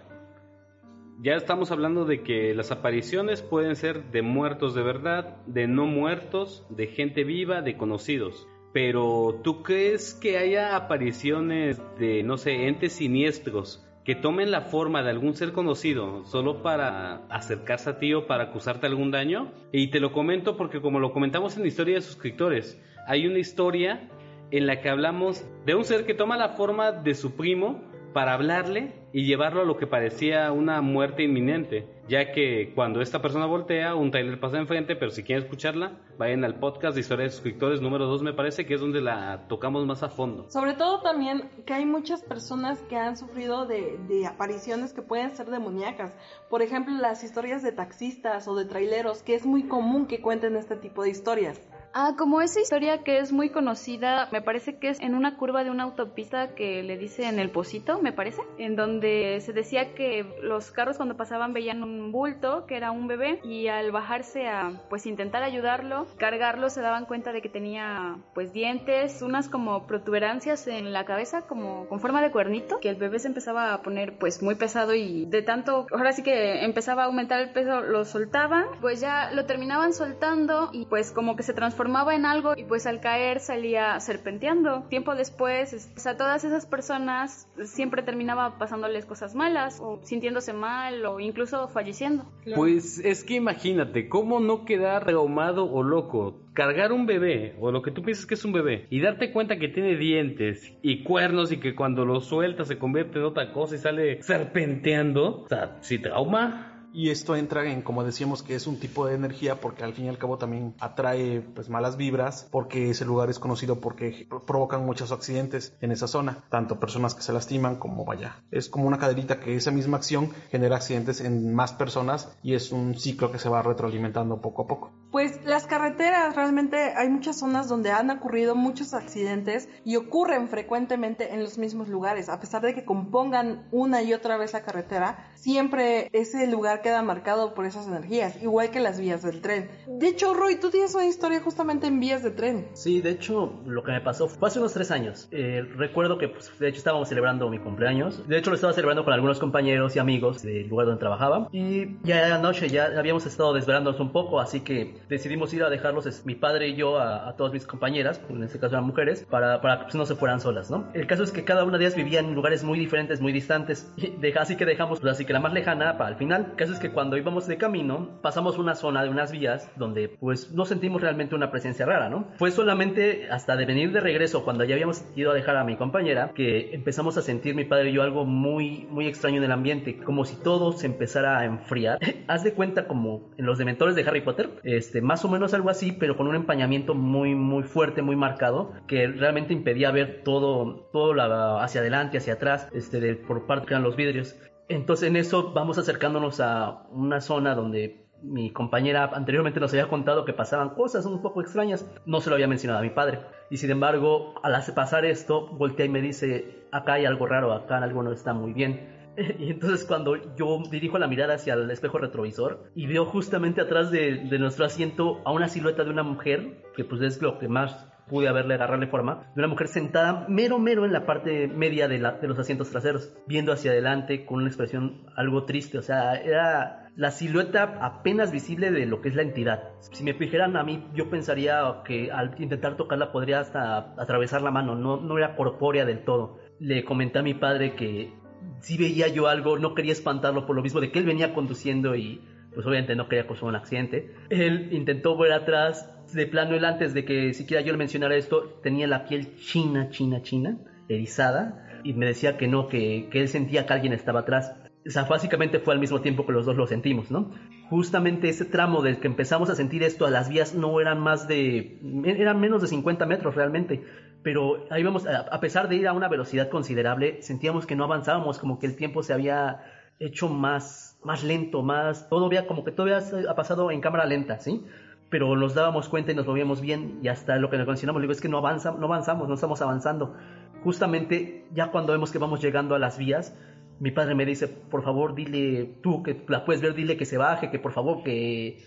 Ya 1.23 1.33
estamos 1.33 1.71
hablando 1.71 2.05
de 2.05 2.21
que 2.21 2.53
las 2.53 2.71
apariciones 2.71 3.41
pueden 3.41 3.75
ser 3.75 4.11
de 4.11 4.21
muertos 4.21 4.75
de 4.75 4.83
verdad, 4.83 5.37
de 5.47 5.65
no 5.65 5.87
muertos, 5.87 6.67
de 6.69 6.85
gente 6.85 7.23
viva, 7.23 7.63
de 7.63 7.77
conocidos. 7.77 8.47
Pero 8.73 9.39
¿tú 9.43 9.63
crees 9.63 10.13
que 10.13 10.37
haya 10.37 10.75
apariciones 10.75 11.81
de, 11.97 12.21
no 12.21 12.37
sé, 12.37 12.67
entes 12.67 12.93
siniestros 12.93 13.84
que 14.05 14.13
tomen 14.15 14.51
la 14.51 14.61
forma 14.61 15.01
de 15.01 15.09
algún 15.09 15.33
ser 15.33 15.51
conocido 15.51 16.23
solo 16.25 16.61
para 16.61 17.25
acercarse 17.27 17.89
a 17.89 17.97
ti 17.97 18.13
o 18.13 18.27
para 18.27 18.45
acusarte 18.45 18.85
algún 18.85 19.09
daño? 19.09 19.51
Y 19.71 19.89
te 19.89 19.99
lo 19.99 20.13
comento 20.13 20.55
porque 20.57 20.79
como 20.79 20.99
lo 20.99 21.11
comentamos 21.11 21.57
en 21.57 21.63
la 21.63 21.69
historia 21.69 21.95
de 21.95 22.01
suscriptores, 22.01 22.79
hay 23.07 23.25
una 23.25 23.39
historia 23.39 24.07
en 24.51 24.67
la 24.67 24.79
que 24.79 24.89
hablamos 24.89 25.43
de 25.65 25.73
un 25.73 25.83
ser 25.83 26.05
que 26.05 26.13
toma 26.13 26.37
la 26.37 26.49
forma 26.49 26.91
de 26.91 27.15
su 27.15 27.35
primo 27.35 27.81
para 28.13 28.33
hablarle 28.33 28.93
y 29.11 29.25
llevarlo 29.25 29.61
a 29.61 29.65
lo 29.65 29.75
que 29.75 29.87
parecía 29.87 30.51
una 30.51 30.81
muerte 30.81 31.23
inminente, 31.23 31.87
ya 32.07 32.31
que 32.31 32.71
cuando 32.75 33.01
esta 33.01 33.21
persona 33.21 33.45
voltea, 33.45 33.95
un 33.95 34.11
trailer 34.11 34.39
pasa 34.39 34.57
enfrente, 34.57 34.95
pero 34.95 35.11
si 35.11 35.23
quieren 35.23 35.43
escucharla, 35.43 35.93
vayan 36.17 36.43
al 36.43 36.59
podcast 36.59 36.95
de 36.95 37.01
Historia 37.01 37.25
de 37.25 37.31
Suscriptores 37.31 37.81
número 37.81 38.05
2, 38.05 38.21
me 38.21 38.33
parece 38.33 38.65
que 38.65 38.75
es 38.75 38.81
donde 38.81 39.01
la 39.01 39.47
tocamos 39.47 39.85
más 39.85 40.03
a 40.03 40.09
fondo. 40.09 40.49
Sobre 40.49 40.73
todo 40.73 41.01
también 41.01 41.49
que 41.65 41.73
hay 41.73 41.85
muchas 41.85 42.21
personas 42.23 42.79
que 42.83 42.97
han 42.97 43.17
sufrido 43.17 43.65
de, 43.65 43.97
de 44.07 44.27
apariciones 44.27 44.93
que 44.93 45.01
pueden 45.01 45.35
ser 45.35 45.49
demoníacas. 45.49 46.15
Por 46.49 46.61
ejemplo, 46.61 46.93
las 46.95 47.23
historias 47.23 47.63
de 47.63 47.71
taxistas 47.71 48.47
o 48.47 48.55
de 48.55 48.65
traileros, 48.65 49.23
que 49.23 49.35
es 49.35 49.45
muy 49.45 49.63
común 49.63 50.05
que 50.05 50.21
cuenten 50.21 50.55
este 50.55 50.75
tipo 50.75 51.03
de 51.03 51.09
historias. 51.09 51.59
Ah, 51.97 52.15
como 52.17 52.41
esa 52.41 52.59
historia 52.59 53.03
que 53.05 53.19
es 53.19 53.31
muy 53.31 53.51
conocida, 53.51 54.27
me 54.33 54.41
parece 54.41 54.79
que 54.79 54.89
es 54.89 54.99
en 54.99 55.15
una 55.15 55.37
curva 55.37 55.63
de 55.63 55.69
una 55.69 55.83
autopista 55.83 56.53
que 56.53 56.83
le 56.83 56.97
dice 56.97 57.23
en 57.29 57.39
el 57.39 57.51
Pocito, 57.51 58.01
me 58.01 58.11
parece, 58.11 58.41
en 58.57 58.75
donde 58.75 59.39
se 59.39 59.53
decía 59.53 59.93
que 59.93 60.25
los 60.41 60.71
carros 60.71 60.97
cuando 60.97 61.15
pasaban 61.15 61.53
veían 61.53 61.83
un 61.83 62.11
bulto 62.11 62.65
que 62.65 62.75
era 62.75 62.91
un 62.91 63.07
bebé 63.07 63.39
y 63.45 63.69
al 63.69 63.93
bajarse 63.93 64.45
a 64.45 64.73
pues 64.89 65.05
intentar 65.05 65.41
ayudarlo, 65.41 66.05
cargarlo 66.17 66.69
se 66.69 66.81
daban 66.81 67.05
cuenta 67.05 67.31
de 67.31 67.41
que 67.41 67.47
tenía 67.47 68.17
pues 68.33 68.51
dientes, 68.51 69.21
unas 69.21 69.47
como 69.47 69.87
protuberancias 69.87 70.67
en 70.67 70.91
la 70.91 71.05
cabeza 71.05 71.43
como 71.43 71.87
con 71.87 72.01
forma 72.01 72.21
de 72.21 72.29
cuernito, 72.29 72.81
que 72.81 72.89
el 72.89 72.97
bebé 72.97 73.19
se 73.19 73.29
empezaba 73.29 73.73
a 73.73 73.81
poner 73.83 74.17
pues 74.17 74.43
muy 74.43 74.55
pesado 74.55 74.93
y 74.93 75.27
de 75.27 75.43
tanto, 75.43 75.87
ahora 75.93 76.11
sí 76.11 76.23
que 76.23 76.65
empezaba 76.65 77.03
a 77.03 77.05
aumentar 77.05 77.39
el 77.39 77.53
peso, 77.53 77.79
lo 77.79 78.03
soltaban, 78.03 78.65
pues 78.81 78.99
ya 78.99 79.31
lo 79.31 79.45
terminaban 79.45 79.93
soltando 79.93 80.71
y 80.73 80.87
pues 80.87 81.13
como 81.13 81.37
que 81.37 81.43
se 81.43 81.53
transformaba 81.53 81.84
en 81.85 82.25
algo 82.25 82.53
y 82.57 82.63
pues 82.63 82.87
al 82.87 82.99
caer 82.99 83.39
salía 83.39 83.99
serpenteando. 83.99 84.83
Tiempo 84.89 85.15
después, 85.15 85.71
es- 85.73 85.91
o 85.95 85.99
sea, 85.99 86.17
todas 86.17 86.43
esas 86.43 86.65
personas 86.65 87.47
siempre 87.63 88.01
terminaba 88.03 88.57
pasándoles 88.57 89.05
cosas 89.05 89.35
malas 89.35 89.79
o 89.79 89.99
sintiéndose 90.03 90.53
mal 90.53 91.05
o 91.05 91.19
incluso 91.19 91.67
falleciendo. 91.67 92.25
Pues 92.55 92.99
es 92.99 93.23
que 93.23 93.35
imagínate, 93.35 94.09
¿cómo 94.09 94.39
no 94.39 94.65
quedar 94.65 95.05
traumado 95.05 95.71
o 95.71 95.83
loco? 95.83 96.41
Cargar 96.53 96.91
un 96.93 97.05
bebé, 97.05 97.55
o 97.59 97.69
lo 97.71 97.81
que 97.81 97.91
tú 97.91 98.01
piensas 98.01 98.25
que 98.25 98.35
es 98.35 98.45
un 98.45 98.53
bebé, 98.53 98.87
y 98.89 99.01
darte 99.01 99.31
cuenta 99.33 99.57
que 99.57 99.67
tiene 99.67 99.97
dientes 99.97 100.73
y 100.81 101.03
cuernos 101.03 101.51
y 101.51 101.57
que 101.59 101.75
cuando 101.75 102.05
lo 102.05 102.21
sueltas 102.21 102.67
se 102.69 102.77
convierte 102.77 103.19
en 103.19 103.25
otra 103.25 103.51
cosa 103.51 103.75
y 103.75 103.77
sale 103.77 104.23
serpenteando. 104.23 105.43
O 105.43 105.47
sea, 105.49 105.77
si 105.81 105.99
trauma. 105.99 106.71
Y 106.95 107.09
esto 107.09 107.35
entra 107.35 107.69
en, 107.69 107.81
como 107.81 108.05
decíamos, 108.05 108.41
que 108.41 108.55
es 108.55 108.67
un 108.67 108.79
tipo 108.79 109.05
de 109.05 109.15
energía 109.15 109.59
porque 109.59 109.83
al 109.83 109.93
fin 109.93 110.05
y 110.05 110.07
al 110.07 110.17
cabo 110.17 110.37
también 110.37 110.75
atrae 110.79 111.41
pues 111.41 111.67
malas 111.67 111.97
vibras 111.97 112.47
porque 112.49 112.89
ese 112.89 113.03
lugar 113.03 113.29
es 113.29 113.37
conocido 113.37 113.81
porque 113.81 114.29
provocan 114.47 114.85
muchos 114.85 115.11
accidentes 115.11 115.75
en 115.81 115.91
esa 115.91 116.07
zona, 116.07 116.45
tanto 116.49 116.79
personas 116.79 117.13
que 117.13 117.21
se 117.21 117.33
lastiman 117.33 117.75
como 117.75 118.05
vaya. 118.05 118.41
Es 118.49 118.69
como 118.69 118.87
una 118.87 118.97
caderita 118.97 119.41
que 119.41 119.57
esa 119.57 119.71
misma 119.71 119.97
acción 119.97 120.29
genera 120.49 120.77
accidentes 120.77 121.19
en 121.19 121.53
más 121.53 121.73
personas 121.73 122.33
y 122.41 122.53
es 122.53 122.71
un 122.71 122.95
ciclo 122.95 123.29
que 123.29 123.39
se 123.39 123.49
va 123.49 123.61
retroalimentando 123.61 124.39
poco 124.39 124.61
a 124.61 124.67
poco. 124.67 124.91
Pues 125.15 125.45
las 125.45 125.65
carreteras, 125.65 126.35
realmente 126.35 126.75
hay 126.75 127.07
muchas 127.07 127.39
zonas 127.39 127.69
donde 127.69 127.89
han 127.89 128.09
ocurrido 128.09 128.53
muchos 128.53 128.93
accidentes 128.93 129.69
y 129.85 129.95
ocurren 129.95 130.49
frecuentemente 130.49 131.33
en 131.33 131.41
los 131.41 131.57
mismos 131.57 131.87
lugares. 131.87 132.27
A 132.27 132.41
pesar 132.41 132.63
de 132.63 132.75
que 132.75 132.83
compongan 132.83 133.65
una 133.71 134.03
y 134.03 134.13
otra 134.13 134.35
vez 134.35 134.51
la 134.51 134.63
carretera, 134.63 135.31
siempre 135.35 136.09
ese 136.11 136.47
lugar 136.47 136.81
queda 136.81 137.01
marcado 137.01 137.53
por 137.53 137.65
esas 137.65 137.87
energías, 137.87 138.43
igual 138.43 138.71
que 138.71 138.81
las 138.81 138.99
vías 138.99 139.23
del 139.23 139.39
tren. 139.39 139.69
De 139.87 140.09
hecho, 140.09 140.33
Roy, 140.33 140.57
tú 140.57 140.69
tienes 140.69 140.93
una 140.93 141.05
historia 141.05 141.39
justamente 141.39 141.87
en 141.87 142.01
vías 142.01 142.21
de 142.21 142.31
tren. 142.31 142.67
Sí, 142.73 142.99
de 142.99 143.11
hecho, 143.11 143.61
lo 143.65 143.85
que 143.85 143.93
me 143.93 144.01
pasó 144.01 144.27
fue 144.27 144.49
hace 144.49 144.59
unos 144.59 144.73
tres 144.73 144.91
años. 144.91 145.29
Eh, 145.31 145.61
recuerdo 145.77 146.17
que, 146.17 146.27
pues, 146.27 146.51
de 146.59 146.67
hecho, 146.67 146.79
estábamos 146.79 147.07
celebrando 147.07 147.49
mi 147.49 147.59
cumpleaños. 147.59 148.27
De 148.27 148.37
hecho, 148.37 148.49
lo 148.49 148.55
estaba 148.55 148.73
celebrando 148.73 149.05
con 149.05 149.13
algunos 149.13 149.39
compañeros 149.39 149.95
y 149.95 149.99
amigos 149.99 150.41
del 150.41 150.67
lugar 150.67 150.87
donde 150.87 150.99
trabajaba. 150.99 151.47
Y 151.53 151.99
ya 152.03 152.35
anoche 152.35 152.67
ya 152.67 152.87
habíamos 152.97 153.25
estado 153.25 153.53
desvelándonos 153.53 154.01
un 154.01 154.11
poco, 154.11 154.41
así 154.41 154.59
que 154.59 155.04
decidimos 155.09 155.53
ir 155.53 155.63
a 155.63 155.69
dejarlos, 155.69 156.25
mi 156.25 156.35
padre 156.35 156.69
y 156.69 156.75
yo, 156.75 156.97
a, 156.97 157.29
a 157.29 157.35
todas 157.35 157.53
mis 157.53 157.65
compañeras, 157.65 158.21
en 158.29 158.43
este 158.43 158.59
caso 158.59 158.75
eran 158.75 158.85
mujeres, 158.85 159.25
para, 159.29 159.59
que 159.61 159.83
pues, 159.83 159.95
no 159.95 160.05
se 160.05 160.15
fueran 160.15 160.39
solas, 160.39 160.69
¿no? 160.71 160.87
El 160.93 161.07
caso 161.07 161.23
es 161.23 161.31
que 161.31 161.43
cada 161.43 161.63
una 161.63 161.77
de 161.77 161.85
ellas 161.85 161.95
vivía 161.95 162.19
en 162.19 162.33
lugares 162.33 162.63
muy 162.63 162.79
diferentes, 162.79 163.21
muy 163.21 163.31
distantes, 163.31 163.91
y 163.97 164.37
así 164.37 164.55
que 164.55 164.65
dejamos, 164.65 164.99
pues, 164.99 165.13
así 165.13 165.25
que 165.25 165.33
la 165.33 165.39
más 165.39 165.53
lejana 165.53 165.97
para 165.97 166.11
el 166.11 166.15
final. 166.15 166.47
El 166.51 166.55
caso 166.55 166.73
es 166.73 166.79
que 166.79 166.91
cuando 166.91 167.17
íbamos 167.17 167.47
de 167.47 167.57
camino, 167.57 168.19
pasamos 168.21 168.57
una 168.57 168.75
zona 168.75 169.03
de 169.03 169.09
unas 169.09 169.31
vías 169.31 169.69
donde 169.75 170.09
pues 170.09 170.51
no 170.51 170.65
sentimos 170.65 171.01
realmente 171.01 171.35
una 171.35 171.51
presencia 171.51 171.85
rara, 171.85 172.09
¿no? 172.09 172.27
Fue 172.37 172.51
solamente 172.51 173.27
hasta 173.29 173.55
de 173.55 173.65
venir 173.65 173.91
de 173.91 173.99
regreso, 173.99 174.43
cuando 174.43 174.63
ya 174.63 174.75
habíamos 174.75 175.03
ido 175.15 175.31
a 175.31 175.33
dejar 175.33 175.57
a 175.57 175.63
mi 175.63 175.75
compañera, 175.75 176.31
que 176.35 176.73
empezamos 176.73 177.17
a 177.17 177.21
sentir 177.21 177.55
mi 177.55 177.65
padre 177.65 177.89
y 177.89 177.93
yo 177.93 178.03
algo 178.03 178.25
muy, 178.25 178.87
muy 178.89 179.07
extraño 179.07 179.37
en 179.37 179.43
el 179.43 179.51
ambiente, 179.51 179.97
como 179.97 180.25
si 180.25 180.35
todo 180.35 180.73
se 180.73 180.87
empezara 180.87 181.39
a 181.39 181.45
enfriar. 181.45 181.99
Haz 182.27 182.43
de 182.43 182.53
cuenta 182.53 182.87
como 182.87 183.29
en 183.37 183.45
los 183.45 183.57
dementores 183.57 183.95
de 183.95 184.03
Harry 184.03 184.21
Potter, 184.21 184.49
este, 184.85 185.01
más 185.01 185.25
o 185.25 185.29
menos 185.29 185.53
algo 185.53 185.69
así, 185.69 185.91
pero 185.91 186.15
con 186.15 186.27
un 186.27 186.35
empañamiento 186.35 186.93
muy, 186.93 187.33
muy 187.35 187.63
fuerte, 187.63 188.01
muy 188.03 188.15
marcado, 188.15 188.73
que 188.87 189.07
realmente 189.07 189.53
impedía 189.53 189.89
ver 189.91 190.21
todo, 190.23 190.87
todo 190.93 191.13
la- 191.13 191.63
hacia 191.63 191.81
adelante, 191.81 192.17
hacia 192.19 192.33
atrás, 192.33 192.67
este, 192.73 192.99
de- 192.99 193.15
por 193.15 193.47
parte 193.47 193.67
eran 193.69 193.83
los 193.83 193.95
vidrios. 193.95 194.35
Entonces 194.69 195.09
en 195.09 195.15
eso 195.15 195.53
vamos 195.53 195.77
acercándonos 195.77 196.39
a 196.39 196.83
una 196.91 197.19
zona 197.21 197.55
donde 197.55 198.05
mi 198.21 198.51
compañera 198.51 199.09
anteriormente 199.13 199.59
nos 199.59 199.71
había 199.73 199.87
contado 199.87 200.25
que 200.25 200.33
pasaban 200.33 200.69
cosas 200.69 201.05
un 201.05 201.21
poco 201.21 201.41
extrañas. 201.41 201.85
No 202.05 202.21
se 202.21 202.29
lo 202.29 202.35
había 202.35 202.47
mencionado 202.47 202.79
a 202.79 202.83
mi 202.83 202.89
padre. 202.89 203.19
Y 203.51 203.57
sin 203.57 203.69
embargo, 203.69 204.33
al 204.41 204.55
hacer 204.55 204.73
pasar 204.73 205.05
esto, 205.05 205.47
voltea 205.47 205.85
y 205.85 205.89
me 205.89 206.01
dice, 206.01 206.63
acá 206.71 206.93
hay 206.93 207.05
algo 207.05 207.27
raro, 207.27 207.53
acá 207.53 207.77
algo 207.77 208.01
no 208.01 208.11
está 208.11 208.33
muy 208.33 208.53
bien. 208.53 208.94
Y 209.39 209.51
entonces 209.51 209.85
cuando 209.85 210.35
yo 210.35 210.61
dirijo 210.69 210.97
la 210.97 211.07
mirada 211.07 211.35
hacia 211.35 211.53
el 211.53 211.69
espejo 211.71 211.97
retrovisor 211.97 212.71
y 212.75 212.87
veo 212.87 213.05
justamente 213.05 213.61
atrás 213.61 213.91
de, 213.91 214.23
nuestro 214.39 214.65
asiento 214.65 215.21
a 215.25 215.31
una 215.31 215.47
silueta 215.47 215.83
de 215.83 215.89
una 215.89 216.03
mujer, 216.03 216.63
que 216.75 216.83
pues 216.83 217.01
es 217.01 217.21
lo 217.21 217.39
que 217.39 217.47
más 217.47 217.87
pude 218.07 218.27
haberle 218.27 218.53
agarrarle 218.53 218.87
forma, 218.87 219.31
de 219.35 219.41
una 219.41 219.47
mujer 219.47 219.67
sentada 219.67 220.27
mero 220.29 220.59
mero 220.59 220.85
en 220.85 220.93
la 220.93 221.07
parte 221.07 221.47
media 221.47 221.87
de 221.87 221.97
los 221.97 222.37
asientos 222.37 222.69
traseros, 222.69 223.15
viendo 223.25 223.51
hacia 223.51 223.71
adelante 223.71 224.25
con 224.25 224.37
una 224.37 224.47
expresión 224.47 225.07
algo 225.15 225.45
triste, 225.45 225.79
o 225.79 225.81
sea, 225.81 226.13
era 226.13 226.91
la 226.95 227.11
silueta 227.11 227.79
apenas 227.81 228.31
visible 228.31 228.71
de 228.71 228.85
lo 228.85 229.01
que 229.01 229.09
es 229.09 229.15
la 229.15 229.23
entidad. 229.23 229.71
Si 229.91 230.03
me 230.03 230.13
fijaran 230.13 230.55
a 230.55 230.63
mí, 230.63 230.87
yo 230.93 231.09
pensaría 231.09 231.81
que 231.83 232.11
al 232.11 232.39
intentar 232.39 232.77
tocarla 232.77 233.11
podría 233.11 233.39
hasta 233.39 233.93
atravesar 233.97 234.41
la 234.43 234.51
mano, 234.51 234.75
no, 234.75 234.97
no 234.97 235.17
era 235.17 235.35
corpórea 235.35 235.83
del 235.85 236.05
todo. 236.05 236.37
Le 236.59 236.85
comenté 236.85 237.19
a 237.19 237.23
mi 237.23 237.33
padre 237.33 237.75
que 237.75 238.13
si 238.61 238.77
veía 238.77 239.07
yo 239.07 239.27
algo, 239.27 239.57
no 239.57 239.73
quería 239.75 239.91
espantarlo 239.91 240.45
por 240.45 240.55
lo 240.55 240.63
mismo 240.63 240.81
de 240.81 240.91
que 240.91 240.99
él 240.99 241.05
venía 241.05 241.33
conduciendo 241.33 241.95
y 241.95 242.21
pues 242.53 242.65
obviamente 242.65 242.95
no 242.95 243.07
quería 243.07 243.27
causar 243.27 243.49
un 243.49 243.55
accidente. 243.55 244.15
Él 244.29 244.69
intentó 244.71 245.17
ver 245.17 245.33
atrás, 245.33 245.91
de 246.13 246.25
plano 246.25 246.55
él 246.55 246.65
antes 246.65 246.93
de 246.93 247.05
que 247.05 247.33
siquiera 247.33 247.61
yo 247.61 247.71
le 247.73 247.77
mencionara 247.77 248.15
esto, 248.15 248.59
tenía 248.63 248.87
la 248.87 249.05
piel 249.05 249.35
china, 249.35 249.89
china, 249.89 250.21
china, 250.21 250.57
erizada, 250.87 251.81
y 251.83 251.93
me 251.93 252.05
decía 252.05 252.37
que 252.37 252.47
no, 252.47 252.67
que, 252.67 253.09
que 253.11 253.21
él 253.21 253.27
sentía 253.27 253.65
que 253.65 253.73
alguien 253.73 253.93
estaba 253.93 254.21
atrás. 254.21 254.53
O 254.87 254.89
sea, 254.89 255.03
básicamente 255.03 255.59
fue 255.59 255.73
al 255.73 255.79
mismo 255.79 256.01
tiempo 256.01 256.25
que 256.25 256.31
los 256.31 256.45
dos 256.45 256.55
lo 256.55 256.67
sentimos, 256.67 257.11
¿no? 257.11 257.31
Justamente 257.69 258.29
ese 258.29 258.45
tramo 258.45 258.81
del 258.81 258.99
que 258.99 259.07
empezamos 259.07 259.49
a 259.49 259.55
sentir 259.55 259.83
esto, 259.83 260.05
a 260.05 260.11
las 260.11 260.29
vías 260.29 260.53
no 260.53 260.79
eran 260.79 260.99
más 260.99 261.27
de, 261.27 261.79
eran 262.05 262.39
menos 262.39 262.61
de 262.61 262.67
50 262.67 263.05
metros 263.07 263.35
realmente, 263.35 263.83
pero 264.25 264.65
ahí 264.71 264.81
vamos, 264.81 265.05
a 265.05 265.39
pesar 265.39 265.69
de 265.69 265.75
ir 265.75 265.87
a 265.87 265.93
una 265.93 266.07
velocidad 266.07 266.49
considerable, 266.49 267.21
sentíamos 267.21 267.67
que 267.67 267.75
no 267.75 267.83
avanzábamos, 267.83 268.39
como 268.39 268.57
que 268.57 268.65
el 268.65 268.75
tiempo 268.75 269.03
se 269.03 269.13
había 269.13 269.61
hecho 269.99 270.29
más, 270.29 270.99
más 271.03 271.23
lento, 271.23 271.61
más, 271.61 272.09
todo 272.09 272.25
había, 272.25 272.47
como 272.47 272.63
que 272.65 272.71
todo 272.71 272.87
había 272.87 273.07
ha 273.29 273.35
pasado 273.35 273.69
en 273.69 273.81
cámara 273.81 274.03
lenta, 274.07 274.39
¿sí? 274.39 274.65
Pero 275.11 275.35
nos 275.35 275.53
dábamos 275.53 275.89
cuenta 275.89 276.11
y 276.11 276.15
nos 276.15 276.25
movíamos 276.25 276.59
bien 276.59 276.97
y 277.03 277.07
hasta 277.07 277.35
lo 277.35 277.51
que 277.51 277.57
nos 277.57 277.67
consideramos, 277.67 278.01
digo, 278.01 278.13
es 278.13 278.19
que 278.19 278.27
no, 278.27 278.39
avanza, 278.39 278.71
no 278.71 278.87
avanzamos, 278.87 279.27
no 279.27 279.35
estamos 279.35 279.61
avanzando. 279.61 280.15
Justamente 280.63 281.45
ya 281.53 281.69
cuando 281.69 281.93
vemos 281.93 282.11
que 282.11 282.17
vamos 282.17 282.41
llegando 282.41 282.73
a 282.73 282.79
las 282.79 282.97
vías, 282.97 283.37
mi 283.79 283.91
padre 283.91 284.15
me 284.15 284.25
dice, 284.25 284.47
por 284.47 284.81
favor, 284.81 285.13
dile 285.13 285.75
tú 285.83 286.01
que 286.01 286.25
la 286.29 286.45
puedes 286.45 286.63
ver, 286.63 286.73
dile 286.73 286.97
que 286.97 287.05
se 287.05 287.19
baje, 287.19 287.51
que 287.51 287.59
por 287.59 287.73
favor, 287.73 288.01
que 288.01 288.57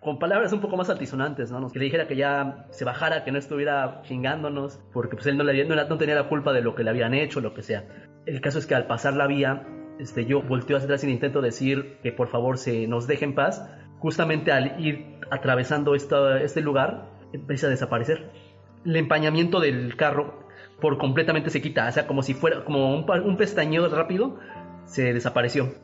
con 0.00 0.18
palabras 0.18 0.52
un 0.52 0.60
poco 0.60 0.76
más 0.76 0.90
altisonantes, 0.90 1.50
¿no? 1.50 1.68
Que 1.70 1.78
le 1.78 1.86
dijera 1.86 2.06
que 2.06 2.16
ya 2.16 2.66
se 2.70 2.84
bajara, 2.84 3.24
que 3.24 3.32
no 3.32 3.38
estuviera 3.38 4.00
chingándonos, 4.02 4.80
porque 4.92 5.16
pues 5.16 5.26
él 5.26 5.36
no, 5.36 5.44
le, 5.44 5.64
no, 5.64 5.74
no 5.74 5.98
tenía 5.98 6.14
la 6.14 6.28
culpa 6.28 6.52
de 6.52 6.62
lo 6.62 6.74
que 6.74 6.84
le 6.84 6.90
habían 6.90 7.14
hecho, 7.14 7.40
lo 7.40 7.52
que 7.52 7.62
sea. 7.62 7.84
El 8.24 8.40
caso 8.40 8.58
es 8.58 8.66
que 8.66 8.74
al 8.74 8.86
pasar 8.86 9.14
la 9.14 9.26
vía, 9.26 9.66
este, 9.98 10.24
yo 10.24 10.42
volteo 10.42 10.76
hacia 10.76 10.86
atrás 10.86 11.02
y 11.02 11.10
intento 11.10 11.40
decir 11.40 11.98
que 12.02 12.12
por 12.12 12.28
favor 12.28 12.58
se 12.58 12.86
nos 12.86 13.06
deje 13.08 13.24
en 13.24 13.34
paz. 13.34 13.68
Justamente 13.98 14.52
al 14.52 14.80
ir 14.80 15.18
atravesando 15.30 15.96
esta, 15.96 16.40
este 16.40 16.60
lugar, 16.60 17.10
empieza 17.32 17.66
a 17.66 17.70
desaparecer. 17.70 18.30
El 18.84 18.94
empañamiento 18.94 19.58
del 19.58 19.96
carro 19.96 20.46
por 20.80 20.98
completamente 20.98 21.50
se 21.50 21.60
quita, 21.60 21.88
o 21.88 21.92
sea, 21.92 22.06
como 22.06 22.22
si 22.22 22.34
fuera 22.34 22.64
como 22.64 22.94
un, 22.94 23.10
un 23.10 23.36
pestañeo 23.36 23.88
rápido, 23.88 24.38
se 24.84 25.12
desapareció. 25.12 25.74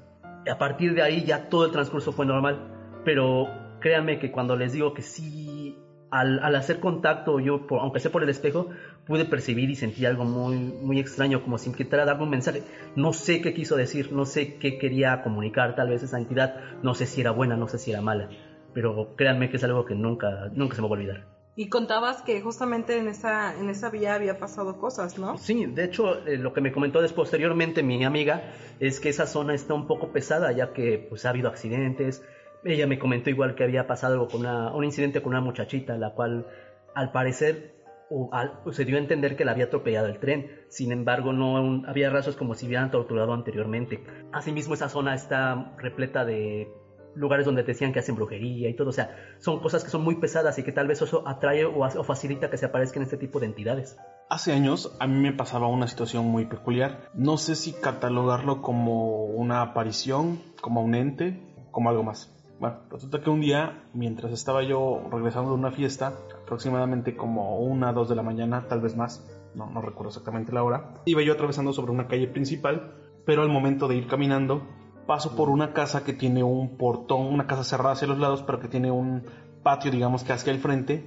A 0.48 0.58
partir 0.58 0.94
de 0.94 1.02
ahí 1.02 1.24
ya 1.24 1.48
todo 1.48 1.66
el 1.66 1.72
transcurso 1.72 2.12
fue 2.12 2.26
normal, 2.26 2.70
pero 3.04 3.48
créanme 3.80 4.18
que 4.18 4.30
cuando 4.30 4.56
les 4.56 4.72
digo 4.72 4.94
que 4.94 5.02
sí, 5.02 5.78
al, 6.10 6.38
al 6.40 6.54
hacer 6.54 6.78
contacto, 6.80 7.40
yo, 7.40 7.66
por- 7.66 7.80
aunque 7.80 8.00
sea 8.00 8.12
por 8.12 8.22
el 8.22 8.28
espejo, 8.28 8.68
pude 9.06 9.24
percibir 9.24 9.70
y 9.70 9.74
sentir 9.74 10.06
algo 10.06 10.24
muy, 10.24 10.56
muy 10.56 10.98
extraño, 11.00 11.42
como 11.42 11.58
si 11.58 11.70
intentara 11.70 12.04
darme 12.04 12.22
un 12.24 12.30
mensaje. 12.30 12.62
No 12.96 13.12
sé 13.12 13.40
qué 13.40 13.52
quiso 13.52 13.76
decir, 13.76 14.12
no 14.12 14.24
sé 14.24 14.56
qué 14.58 14.78
quería 14.78 15.22
comunicar 15.22 15.74
tal 15.74 15.88
vez 15.88 16.02
esa 16.02 16.18
entidad, 16.18 16.54
no 16.82 16.94
sé 16.94 17.06
si 17.06 17.20
era 17.20 17.30
buena, 17.32 17.56
no 17.56 17.66
sé 17.68 17.78
si 17.78 17.90
era 17.90 18.00
mala, 18.00 18.28
pero 18.72 19.14
créanme 19.16 19.50
que 19.50 19.56
es 19.56 19.64
algo 19.64 19.84
que 19.84 19.94
nunca, 19.94 20.48
nunca 20.52 20.76
se 20.76 20.82
me 20.82 20.88
va 20.88 20.94
a 20.94 20.98
olvidar. 20.98 21.24
Y 21.56 21.68
contabas 21.68 22.22
que 22.22 22.40
justamente 22.40 22.98
en 22.98 23.06
esa, 23.06 23.56
en 23.56 23.68
esa 23.70 23.88
vía 23.88 24.14
había 24.14 24.38
pasado 24.40 24.76
cosas, 24.78 25.18
¿no? 25.18 25.36
Sí, 25.38 25.66
de 25.66 25.84
hecho, 25.84 26.24
eh, 26.26 26.36
lo 26.36 26.52
que 26.52 26.60
me 26.60 26.72
comentó 26.72 27.00
después, 27.00 27.28
posteriormente 27.28 27.84
mi 27.84 28.04
amiga 28.04 28.42
es 28.80 28.98
que 28.98 29.08
esa 29.08 29.26
zona 29.26 29.54
está 29.54 29.72
un 29.74 29.86
poco 29.86 30.08
pesada, 30.12 30.50
ya 30.50 30.72
que 30.72 30.98
pues 31.08 31.24
ha 31.26 31.30
habido 31.30 31.48
accidentes. 31.48 32.24
Ella 32.64 32.86
me 32.86 32.98
comentó 32.98 33.30
igual 33.30 33.54
que 33.54 33.64
había 33.64 33.86
pasado 33.86 34.14
algo 34.14 34.28
con 34.28 34.40
una- 34.40 34.74
un 34.74 34.84
incidente 34.84 35.20
con 35.22 35.32
una 35.32 35.40
muchachita, 35.40 35.96
la 35.98 36.10
cual 36.14 36.46
al 36.94 37.10
parecer 37.12 37.74
o 38.10 38.30
se 38.70 38.84
dio 38.84 38.96
a 38.96 39.00
entender 39.00 39.34
que 39.36 39.44
la 39.44 39.52
había 39.52 39.64
atropellado 39.64 40.06
el 40.06 40.18
tren. 40.18 40.50
Sin 40.68 40.92
embargo, 40.92 41.32
no 41.32 41.82
había 41.88 42.10
rasgos 42.10 42.36
como 42.36 42.54
si 42.54 42.66
hubieran 42.66 42.90
torturado 42.90 43.32
anteriormente. 43.32 44.00
Asimismo, 44.32 44.74
esa 44.74 44.88
zona 44.88 45.14
está 45.14 45.74
repleta 45.78 46.24
de 46.24 46.68
lugares 47.16 47.46
donde 47.46 47.62
te 47.62 47.72
decían 47.72 47.92
que 47.92 48.00
hacen 48.00 48.14
brujería 48.14 48.68
y 48.68 48.74
todo. 48.74 48.90
O 48.90 48.92
sea, 48.92 49.16
son 49.38 49.60
cosas 49.60 49.82
que 49.84 49.90
son 49.90 50.02
muy 50.02 50.16
pesadas 50.16 50.58
y 50.58 50.62
que 50.62 50.72
tal 50.72 50.86
vez 50.86 51.00
eso 51.02 51.26
atrae 51.26 51.64
o, 51.64 51.78
o 51.80 52.04
facilita 52.04 52.50
que 52.50 52.56
se 52.58 52.66
aparezcan 52.66 53.02
este 53.02 53.16
tipo 53.16 53.40
de 53.40 53.46
entidades. 53.46 53.96
Hace 54.28 54.52
años 54.52 54.96
a 55.00 55.06
mí 55.06 55.18
me 55.20 55.32
pasaba 55.32 55.66
una 55.66 55.86
situación 55.86 56.26
muy 56.26 56.44
peculiar. 56.44 57.08
No 57.14 57.36
sé 57.36 57.56
si 57.56 57.72
catalogarlo 57.72 58.62
como 58.62 59.24
una 59.24 59.62
aparición, 59.62 60.40
como 60.60 60.82
un 60.82 60.94
ente, 60.94 61.40
como 61.70 61.88
algo 61.88 62.02
más. 62.02 62.30
Bueno, 62.58 62.76
resulta 62.90 63.20
que 63.20 63.30
un 63.30 63.40
día, 63.40 63.84
mientras 63.92 64.32
estaba 64.32 64.62
yo 64.62 65.08
regresando 65.10 65.50
de 65.50 65.56
una 65.56 65.72
fiesta, 65.72 66.14
aproximadamente 66.42 67.16
como 67.16 67.58
una, 67.58 67.92
dos 67.92 68.08
de 68.08 68.14
la 68.14 68.22
mañana, 68.22 68.68
tal 68.68 68.80
vez 68.80 68.96
más, 68.96 69.26
no, 69.54 69.80
recuerdo 69.80 70.08
exactamente 70.08 70.52
la 70.52 70.62
hora, 70.62 70.94
iba 71.04 71.22
yo 71.22 71.32
atravesando 71.32 71.72
sobre 71.72 71.92
una 71.92 72.06
calle 72.06 72.28
principal, 72.28 72.94
pero 73.26 73.42
al 73.42 73.48
momento 73.48 73.88
de 73.88 73.96
ir 73.96 74.06
caminando, 74.06 74.62
paso 75.06 75.34
por 75.34 75.50
una 75.50 75.72
casa 75.72 76.04
que 76.04 76.12
tiene 76.12 76.42
un 76.42 76.76
portón, 76.76 77.26
una 77.26 77.46
casa 77.46 77.64
cerrada 77.64 77.92
hacia 77.92 78.08
los 78.08 78.18
lados, 78.18 78.42
pero 78.42 78.60
que 78.60 78.68
tiene 78.68 78.90
un 78.90 79.24
patio, 79.62 79.90
digamos 79.90 80.22
que 80.22 80.32
hacia 80.32 80.52
el 80.52 80.58
frente, 80.60 81.04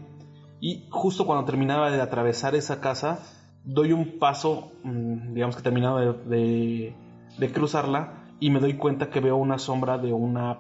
y 0.60 0.88
justo 0.90 1.26
cuando 1.26 1.46
terminaba 1.46 1.92
de 1.92 2.02
atravesar 2.02 2.56
esa 2.56 2.82
casa, 2.82 3.20
doy 3.64 3.94
un 3.94 4.18
paso, 4.20 4.72
mm, 4.84 5.34
digamos 5.34 5.56
que 5.56 5.62
terminaba 5.62 6.02
de- 6.02 6.94
de 7.38 7.52
cruzarla, 7.52 8.24
y 8.40 8.50
me 8.50 8.60
doy 8.60 8.76
cuenta 8.76 9.10
que 9.10 9.20
veo 9.20 9.36
una 9.36 9.58
sombra 9.58 9.98
de 9.98 10.14
una 10.14 10.60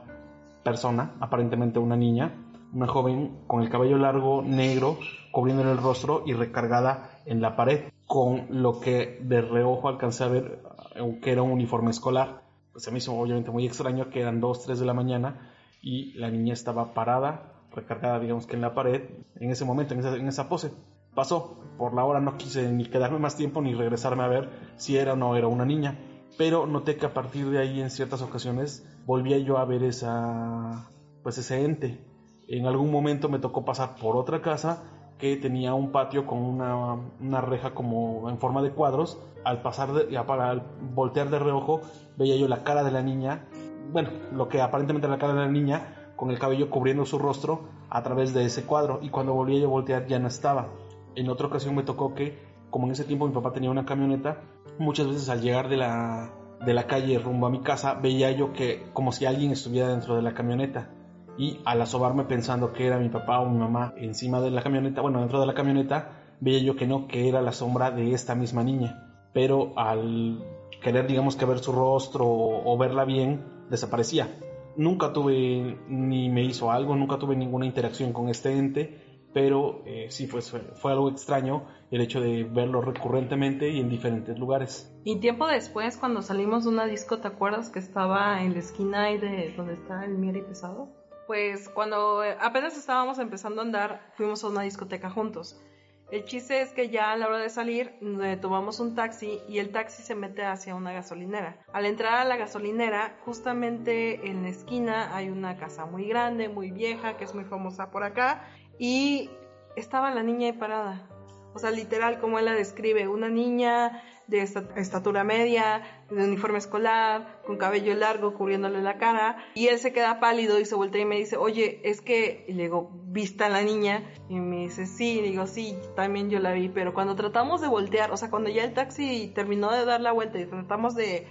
persona, 0.67 1.15
aparentemente 1.21 1.79
una 1.79 1.95
niña, 1.95 2.33
una 2.73 2.87
joven 2.87 3.39
con 3.47 3.61
el 3.61 3.69
cabello 3.69 3.97
largo, 3.97 4.41
negro, 4.41 4.97
cubriéndole 5.31 5.71
el 5.71 5.77
rostro 5.77 6.23
y 6.25 6.33
recargada 6.33 7.21
en 7.25 7.41
la 7.41 7.55
pared, 7.55 7.85
con 8.05 8.47
lo 8.49 8.81
que 8.81 9.17
de 9.23 9.39
reojo 9.39 9.87
alcancé 9.87 10.25
a 10.25 10.27
ver 10.27 10.61
eh, 10.95 11.19
que 11.21 11.31
era 11.31 11.41
un 11.41 11.51
uniforme 11.51 11.91
escolar. 11.91 12.43
Pues 12.73 12.83
se 12.83 12.91
me 12.91 12.97
hizo 12.97 13.17
obviamente 13.17 13.49
muy 13.49 13.65
extraño 13.65 14.09
que 14.09 14.19
eran 14.19 14.41
2, 14.41 14.65
3 14.65 14.77
de 14.77 14.85
la 14.85 14.93
mañana 14.93 15.53
y 15.81 16.11
la 16.15 16.29
niña 16.29 16.51
estaba 16.51 16.93
parada, 16.93 17.53
recargada 17.71 18.19
digamos 18.19 18.45
que 18.45 18.57
en 18.57 18.61
la 18.61 18.73
pared, 18.73 19.03
en 19.39 19.49
ese 19.49 19.63
momento, 19.63 19.93
en 19.93 20.01
esa, 20.01 20.17
en 20.17 20.27
esa 20.27 20.49
pose. 20.49 20.73
Pasó, 21.15 21.61
por 21.77 21.93
la 21.93 22.03
hora 22.03 22.19
no 22.19 22.35
quise 22.35 22.69
ni 22.73 22.83
quedarme 22.87 23.19
más 23.19 23.37
tiempo 23.37 23.61
ni 23.61 23.73
regresarme 23.73 24.23
a 24.23 24.27
ver 24.27 24.49
si 24.75 24.97
era 24.97 25.13
o 25.13 25.15
no 25.15 25.37
era 25.37 25.47
una 25.47 25.63
niña, 25.63 25.97
pero 26.37 26.67
noté 26.67 26.97
que 26.97 27.05
a 27.05 27.13
partir 27.13 27.49
de 27.49 27.59
ahí 27.59 27.79
en 27.79 27.89
ciertas 27.89 28.21
ocasiones 28.21 28.85
volvía 29.07 29.37
yo 29.39 29.57
a 29.57 29.65
ver 29.65 29.83
esa, 29.83 30.91
pues 31.23 31.37
ese 31.37 31.63
ente. 31.63 32.05
En 32.49 32.67
algún 32.67 32.91
momento 32.91 33.29
me 33.29 33.39
tocó 33.39 33.63
pasar 33.63 33.95
por 33.95 34.17
otra 34.17 34.41
casa 34.41 34.83
que 35.17 35.37
tenía 35.37 35.73
un 35.73 35.91
patio 35.91 36.27
con 36.27 36.39
una, 36.39 36.95
una 37.19 37.41
reja 37.41 37.73
como 37.73 38.29
en 38.29 38.37
forma 38.37 38.61
de 38.61 38.71
cuadros. 38.71 39.17
Al 39.45 39.61
pasar, 39.61 39.93
de, 39.93 40.17
al 40.17 40.63
voltear 40.93 41.29
de 41.29 41.39
reojo, 41.39 41.79
veía 42.17 42.35
yo 42.35 42.49
la 42.49 42.65
cara 42.65 42.83
de 42.83 42.91
la 42.91 43.01
niña, 43.01 43.45
bueno, 43.93 44.09
lo 44.33 44.49
que 44.49 44.59
aparentemente 44.59 45.07
era 45.07 45.15
la 45.15 45.21
cara 45.21 45.33
de 45.33 45.39
la 45.39 45.47
niña, 45.47 46.11
con 46.17 46.29
el 46.29 46.37
cabello 46.37 46.69
cubriendo 46.69 47.05
su 47.05 47.17
rostro, 47.17 47.61
a 47.89 48.03
través 48.03 48.33
de 48.33 48.43
ese 48.43 48.63
cuadro 48.63 48.99
y 49.01 49.09
cuando 49.09 49.33
volví 49.33 49.63
a 49.63 49.67
voltear 49.67 50.05
ya 50.07 50.19
no 50.19 50.27
estaba. 50.27 50.67
En 51.15 51.29
otra 51.29 51.47
ocasión 51.47 51.75
me 51.75 51.83
tocó 51.83 52.13
que, 52.13 52.37
como 52.69 52.87
en 52.87 52.91
ese 52.91 53.05
tiempo 53.05 53.25
mi 53.25 53.33
papá 53.33 53.53
tenía 53.53 53.71
una 53.71 53.85
camioneta, 53.85 54.41
muchas 54.77 55.07
veces 55.07 55.29
al 55.29 55.41
llegar 55.41 55.69
de 55.69 55.77
la, 55.77 56.29
de 56.65 56.73
la 56.73 56.87
calle 56.87 57.19
rumbo 57.19 57.47
a 57.47 57.49
mi 57.49 57.61
casa 57.61 57.93
veía 57.93 58.31
yo 58.31 58.53
que 58.53 58.83
como 58.93 59.11
si 59.11 59.25
alguien 59.25 59.51
estuviera 59.51 59.89
dentro 59.89 60.15
de 60.15 60.21
la 60.21 60.33
camioneta 60.33 60.89
y 61.37 61.59
al 61.65 61.81
asomarme 61.81 62.23
pensando 62.23 62.73
que 62.73 62.87
era 62.87 62.97
mi 62.97 63.09
papá 63.09 63.39
o 63.39 63.49
mi 63.49 63.57
mamá 63.57 63.93
encima 63.97 64.41
de 64.41 64.49
la 64.49 64.63
camioneta, 64.63 65.01
bueno, 65.01 65.19
dentro 65.19 65.39
de 65.39 65.45
la 65.45 65.53
camioneta, 65.53 66.09
veía 66.39 66.59
yo 66.59 66.75
que 66.75 66.87
no, 66.87 67.07
que 67.07 67.29
era 67.29 67.41
la 67.41 67.51
sombra 67.51 67.91
de 67.91 68.11
esta 68.11 68.33
misma 68.33 68.63
niña. 68.63 69.03
Pero 69.33 69.73
al 69.77 70.43
querer, 70.81 71.05
digamos 71.07 71.35
que 71.35 71.45
ver 71.45 71.59
su 71.59 71.71
rostro 71.71 72.25
o, 72.27 72.77
verla 72.77 73.05
bien, 73.05 73.43
desaparecía. 73.69 74.39
Nunca 74.77 75.13
tuve 75.13 75.77
ni 75.87 76.29
me 76.29 76.43
hizo 76.43 76.71
algo, 76.71 76.95
nunca 76.95 77.17
tuve 77.17 77.35
ninguna 77.35 77.65
interacción 77.65 78.13
con 78.13 78.29
este 78.29 78.57
ente, 78.57 79.06
pero 79.33 79.83
eh, 79.85 80.07
sí 80.09 80.27
fue, 80.27 80.41
fue 80.41 80.91
algo 80.91 81.09
extraño 81.09 81.67
el 81.91 82.01
hecho 82.01 82.19
de 82.21 82.43
verlo 82.43 82.81
recurrentemente 82.81 83.69
y 83.69 83.79
en 83.79 83.89
diferentes 83.89 84.37
lugares. 84.37 84.93
Y 85.03 85.19
tiempo 85.19 85.47
después, 85.47 85.97
cuando 85.97 86.21
salimos 86.21 86.63
de 86.63 86.69
una 86.69 86.85
disco, 86.85 87.19
¿te 87.19 87.27
acuerdas 87.27 87.69
que 87.69 87.79
estaba 87.79 88.41
en 88.41 88.53
la 88.53 88.59
esquina 88.59 89.03
ahí 89.03 89.17
de 89.17 89.53
donde 89.55 89.73
está 89.73 90.03
el 90.05 90.17
Mier 90.17 90.37
y 90.37 90.41
Pesado? 90.41 90.89
pues 91.27 91.67
cuando 91.67 92.23
apenas 92.39 92.77
estábamos 92.77 93.19
empezando 93.19 93.61
a 93.61 93.65
andar, 93.65 94.11
fuimos 94.15 94.43
a 94.43 94.47
una 94.47 94.61
discoteca 94.61 95.09
juntos. 95.09 95.61
El 96.09 96.23
chiste 96.23 96.61
es 96.61 96.71
que 96.71 96.89
ya 96.89 97.11
a 97.11 97.17
la 97.17 97.27
hora 97.27 97.39
de 97.39 97.49
salir 97.49 97.99
tomamos 98.39 98.79
un 98.79 98.95
taxi 98.95 99.41
y 99.49 99.59
el 99.59 99.73
taxi 99.73 100.03
se 100.03 100.15
mete 100.15 100.45
hacia 100.45 100.73
una 100.73 100.93
gasolinera. 100.93 101.61
Al 101.73 101.85
entrar 101.85 102.13
a 102.13 102.23
la 102.23 102.37
gasolinera, 102.37 103.17
justamente 103.25 104.25
en 104.29 104.43
la 104.43 104.49
esquina 104.49 105.13
hay 105.13 105.27
una 105.27 105.57
casa 105.57 105.85
muy 105.85 106.07
grande, 106.07 106.47
muy 106.47 106.71
vieja, 106.71 107.17
que 107.17 107.25
es 107.25 107.35
muy 107.35 107.43
famosa 107.43 107.91
por 107.91 108.05
acá, 108.05 108.47
y 108.79 109.29
estaba 109.75 110.11
la 110.11 110.23
niña 110.23 110.47
ahí 110.47 110.53
parada. 110.53 111.07
O 111.53 111.59
sea, 111.59 111.71
literal, 111.71 112.19
como 112.19 112.37
él 112.37 112.45
la 112.45 112.53
describe, 112.53 113.07
una 113.07 113.29
niña 113.29 114.03
de 114.27 114.41
estatura 114.75 115.23
media, 115.23 115.81
de 116.09 116.23
uniforme 116.23 116.57
escolar, 116.57 117.41
con 117.45 117.57
cabello 117.57 117.95
largo 117.95 118.33
cubriéndole 118.33 118.81
la 118.81 118.97
cara, 118.97 119.37
y 119.55 119.67
él 119.67 119.79
se 119.79 119.93
queda 119.93 120.19
pálido 120.19 120.59
y 120.59 120.65
se 120.65 120.75
voltea 120.75 121.01
y 121.01 121.05
me 121.05 121.15
dice, 121.15 121.37
oye, 121.37 121.79
es 121.83 122.01
que, 122.01 122.45
y 122.47 122.53
le 122.53 122.63
digo, 122.63 122.91
¿vista 123.05 123.49
la 123.49 123.63
niña? 123.63 124.03
Y 124.29 124.39
me 124.39 124.57
dice, 124.57 124.85
sí, 124.85 125.19
y 125.19 125.21
digo, 125.21 125.47
sí, 125.47 125.77
también 125.95 126.29
yo 126.29 126.39
la 126.39 126.51
vi, 126.51 126.69
pero 126.69 126.93
cuando 126.93 127.15
tratamos 127.15 127.61
de 127.61 127.67
voltear, 127.67 128.11
o 128.11 128.17
sea, 128.17 128.29
cuando 128.29 128.49
ya 128.49 128.63
el 128.63 128.73
taxi 128.73 129.31
terminó 129.33 129.71
de 129.71 129.85
dar 129.85 130.01
la 130.01 130.11
vuelta 130.11 130.39
y 130.39 130.45
tratamos 130.45 130.93
de, 130.93 131.25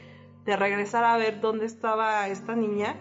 de 0.45 0.57
regresar 0.57 1.05
a 1.05 1.17
ver 1.19 1.41
dónde 1.41 1.67
estaba 1.67 2.27
esta 2.29 2.57
niña, 2.57 2.97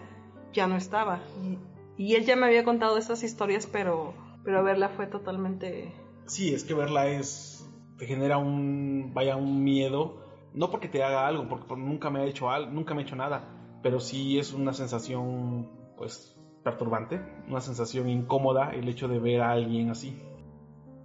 ya 0.52 0.66
no 0.66 0.76
estaba. 0.76 1.22
Y, 1.42 1.58
y 1.96 2.14
él 2.14 2.24
ya 2.26 2.36
me 2.36 2.46
había 2.46 2.64
contado 2.64 2.98
estas 2.98 3.22
historias, 3.22 3.66
pero, 3.66 4.14
pero 4.46 4.62
verla 4.62 4.88
fue 4.90 5.08
totalmente... 5.08 5.92
Sí, 6.26 6.54
es 6.54 6.62
que 6.62 6.72
verla 6.72 7.08
es 7.08 7.68
te 7.98 8.06
genera 8.06 8.38
un, 8.38 9.10
vaya, 9.12 9.34
un 9.36 9.64
miedo, 9.64 10.22
no 10.54 10.70
porque 10.70 10.86
te 10.86 11.02
haga 11.02 11.26
algo, 11.26 11.48
porque 11.48 11.74
nunca 11.76 12.10
me 12.10 12.20
ha 12.20 12.24
hecho 12.26 12.48
algo, 12.48 12.70
nunca 12.70 12.94
me 12.94 13.02
ha 13.02 13.04
hecho 13.04 13.16
nada, 13.16 13.48
pero 13.82 13.98
sí 13.98 14.38
es 14.38 14.52
una 14.52 14.72
sensación, 14.72 15.68
pues, 15.96 16.38
perturbante, 16.62 17.20
una 17.48 17.60
sensación 17.60 18.08
incómoda 18.08 18.70
el 18.70 18.88
hecho 18.88 19.08
de 19.08 19.18
ver 19.18 19.40
a 19.40 19.50
alguien 19.50 19.90
así. 19.90 20.22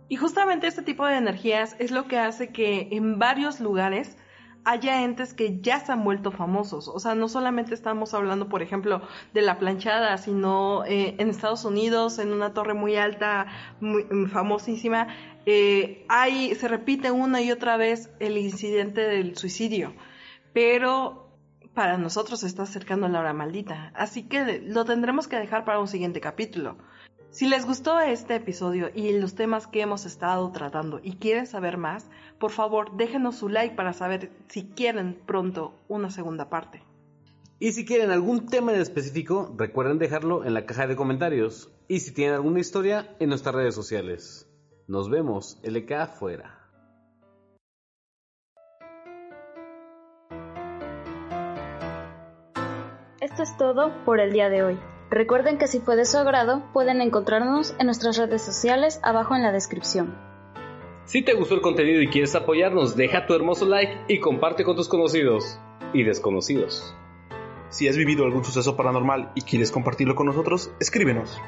Y 0.08 0.18
justamente 0.18 0.68
este 0.68 0.84
tipo 0.84 1.08
de 1.08 1.16
energías 1.16 1.76
es 1.80 1.90
lo 1.90 2.08
que 2.08 2.20
hace 2.20 2.52
que 2.52 2.90
en 2.92 3.18
varios 3.18 3.60
lugares 3.60 4.18
haya 4.64 5.04
entes 5.04 5.34
que 5.34 5.60
ya 5.62 5.80
se 5.80 5.92
han 5.92 6.04
vuelto 6.04 6.32
famosos. 6.32 6.88
O 6.88 7.00
sea, 7.00 7.16
no 7.16 7.28
solamente 7.28 7.74
estamos 7.74 8.14
hablando, 8.14 8.50
por 8.50 8.62
ejemplo, 8.62 9.02
de 9.34 9.42
la 9.42 9.58
planchada, 9.60 10.18
sino 10.18 10.86
eh, 10.86 11.16
en 11.18 11.30
Estados 11.30 11.66
Unidos, 11.66 12.20
en 12.20 12.34
una 12.34 12.54
torre 12.54 12.74
muy 12.74 12.96
alta, 12.96 13.48
muy, 13.80 14.06
famosísima, 14.28 15.08
eh, 15.46 16.06
hay, 16.10 16.54
se 16.56 16.68
repite 16.68 17.12
una 17.12 17.42
y 17.42 17.52
otra 17.52 17.78
vez 17.78 18.10
el 18.20 18.38
incidente 18.38 19.02
del 19.02 19.38
suicidio. 19.38 19.94
Pero 20.54 21.30
para 21.74 21.98
nosotros 21.98 22.42
se 22.42 22.48
está 22.48 22.64
acercando 22.64 23.08
la 23.08 23.20
hora 23.20 23.34
maldita. 23.34 23.92
Así 23.96 24.24
que 24.24 24.62
lo 24.66 24.86
tendremos 24.86 25.28
que 25.28 25.38
dejar 25.38 25.66
para 25.66 25.80
un 25.80 25.88
siguiente 25.88 26.20
capítulo. 26.20 26.78
Si 27.32 27.48
les 27.48 27.66
gustó 27.66 27.98
este 28.02 28.36
episodio 28.36 28.92
y 28.94 29.18
los 29.18 29.36
temas 29.36 29.66
que 29.66 29.82
hemos 29.82 30.06
estado 30.06 30.52
tratando 30.52 31.00
y 31.02 31.14
quieren 31.14 31.48
saber 31.48 31.78
más, 31.78 32.10
por 32.40 32.52
favor 32.52 32.98
déjenos 32.98 33.38
su 33.38 33.48
like 33.48 33.74
para 33.74 33.94
saber 33.94 34.30
si 34.50 34.66
quieren 34.66 35.18
pronto 35.26 35.74
una 35.88 36.12
segunda 36.12 36.50
parte. 36.50 36.84
Y 37.58 37.72
si 37.72 37.86
quieren 37.86 38.12
algún 38.12 38.48
tema 38.48 38.74
en 38.74 38.82
específico, 38.82 39.56
recuerden 39.58 39.98
dejarlo 39.98 40.44
en 40.44 40.54
la 40.54 40.66
caja 40.66 40.88
de 40.88 40.98
comentarios. 40.98 41.72
Y 41.88 42.02
si 42.02 42.14
tienen 42.14 42.36
alguna 42.36 42.60
historia, 42.60 43.16
en 43.20 43.30
nuestras 43.30 43.56
redes 43.56 43.76
sociales. 43.76 44.50
Nos 44.88 45.10
vemos, 45.10 45.58
LK 45.64 45.92
afuera. 45.94 46.58
Esto 53.22 53.44
es 53.44 53.56
todo 53.56 53.94
por 54.04 54.20
el 54.20 54.34
día 54.34 54.50
de 54.50 54.64
hoy. 54.64 54.80
Recuerden 55.12 55.58
que 55.58 55.68
si 55.68 55.82
fue 55.82 55.98
de 55.98 56.06
su 56.06 56.18
agrado, 56.18 56.64
pueden 56.72 57.02
encontrarnos 57.02 57.76
en 57.80 57.88
nuestras 57.88 58.16
redes 58.16 58.42
sociales 58.42 59.02
abajo 59.04 59.36
en 59.36 59.44
la 59.44 59.52
descripción. 59.52 60.16
Si 61.04 61.22
te 61.22 61.34
gustó 61.34 61.56
el 61.56 61.62
contenido 61.62 62.02
y 62.02 62.08
quieres 62.08 62.34
apoyarnos, 62.34 62.96
deja 62.96 63.26
tu 63.26 63.34
hermoso 63.34 63.66
like 63.66 63.94
y 64.08 64.22
comparte 64.22 64.64
con 64.64 64.78
tus 64.78 64.88
conocidos 64.88 65.60
y 65.92 66.04
desconocidos. 66.04 66.96
Si 67.68 67.90
has 67.90 67.98
vivido 67.98 68.24
algún 68.24 68.46
suceso 68.46 68.78
paranormal 68.78 69.34
y 69.36 69.42
quieres 69.42 69.70
compartirlo 69.70 70.16
con 70.16 70.28
nosotros, 70.28 70.72
escríbenos. 70.80 71.42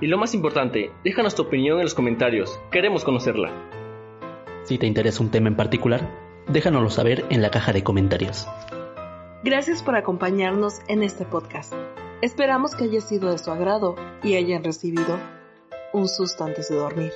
Y 0.00 0.06
lo 0.06 0.16
más 0.16 0.32
importante, 0.32 0.92
déjanos 1.02 1.34
tu 1.34 1.42
opinión 1.42 1.78
en 1.78 1.84
los 1.84 1.94
comentarios, 1.94 2.60
queremos 2.70 3.02
conocerla. 3.02 3.50
Si 4.62 4.78
te 4.78 4.86
interesa 4.86 5.24
un 5.24 5.32
tema 5.32 5.48
en 5.48 5.56
particular, 5.56 6.08
déjanoslo 6.46 6.88
saber 6.88 7.24
en 7.30 7.42
la 7.42 7.50
caja 7.50 7.72
de 7.72 7.82
comentarios. 7.82 8.46
Gracias 9.42 9.82
por 9.82 9.96
acompañarnos 9.96 10.82
en 10.86 11.02
este 11.02 11.24
podcast. 11.24 11.74
Esperamos 12.22 12.76
que 12.76 12.84
haya 12.84 13.00
sido 13.00 13.32
de 13.32 13.38
su 13.38 13.50
agrado 13.50 13.96
y 14.22 14.36
hayan 14.36 14.62
recibido 14.62 15.18
un 15.92 16.06
susto 16.06 16.44
antes 16.44 16.68
de 16.68 16.76
dormir. 16.76 17.12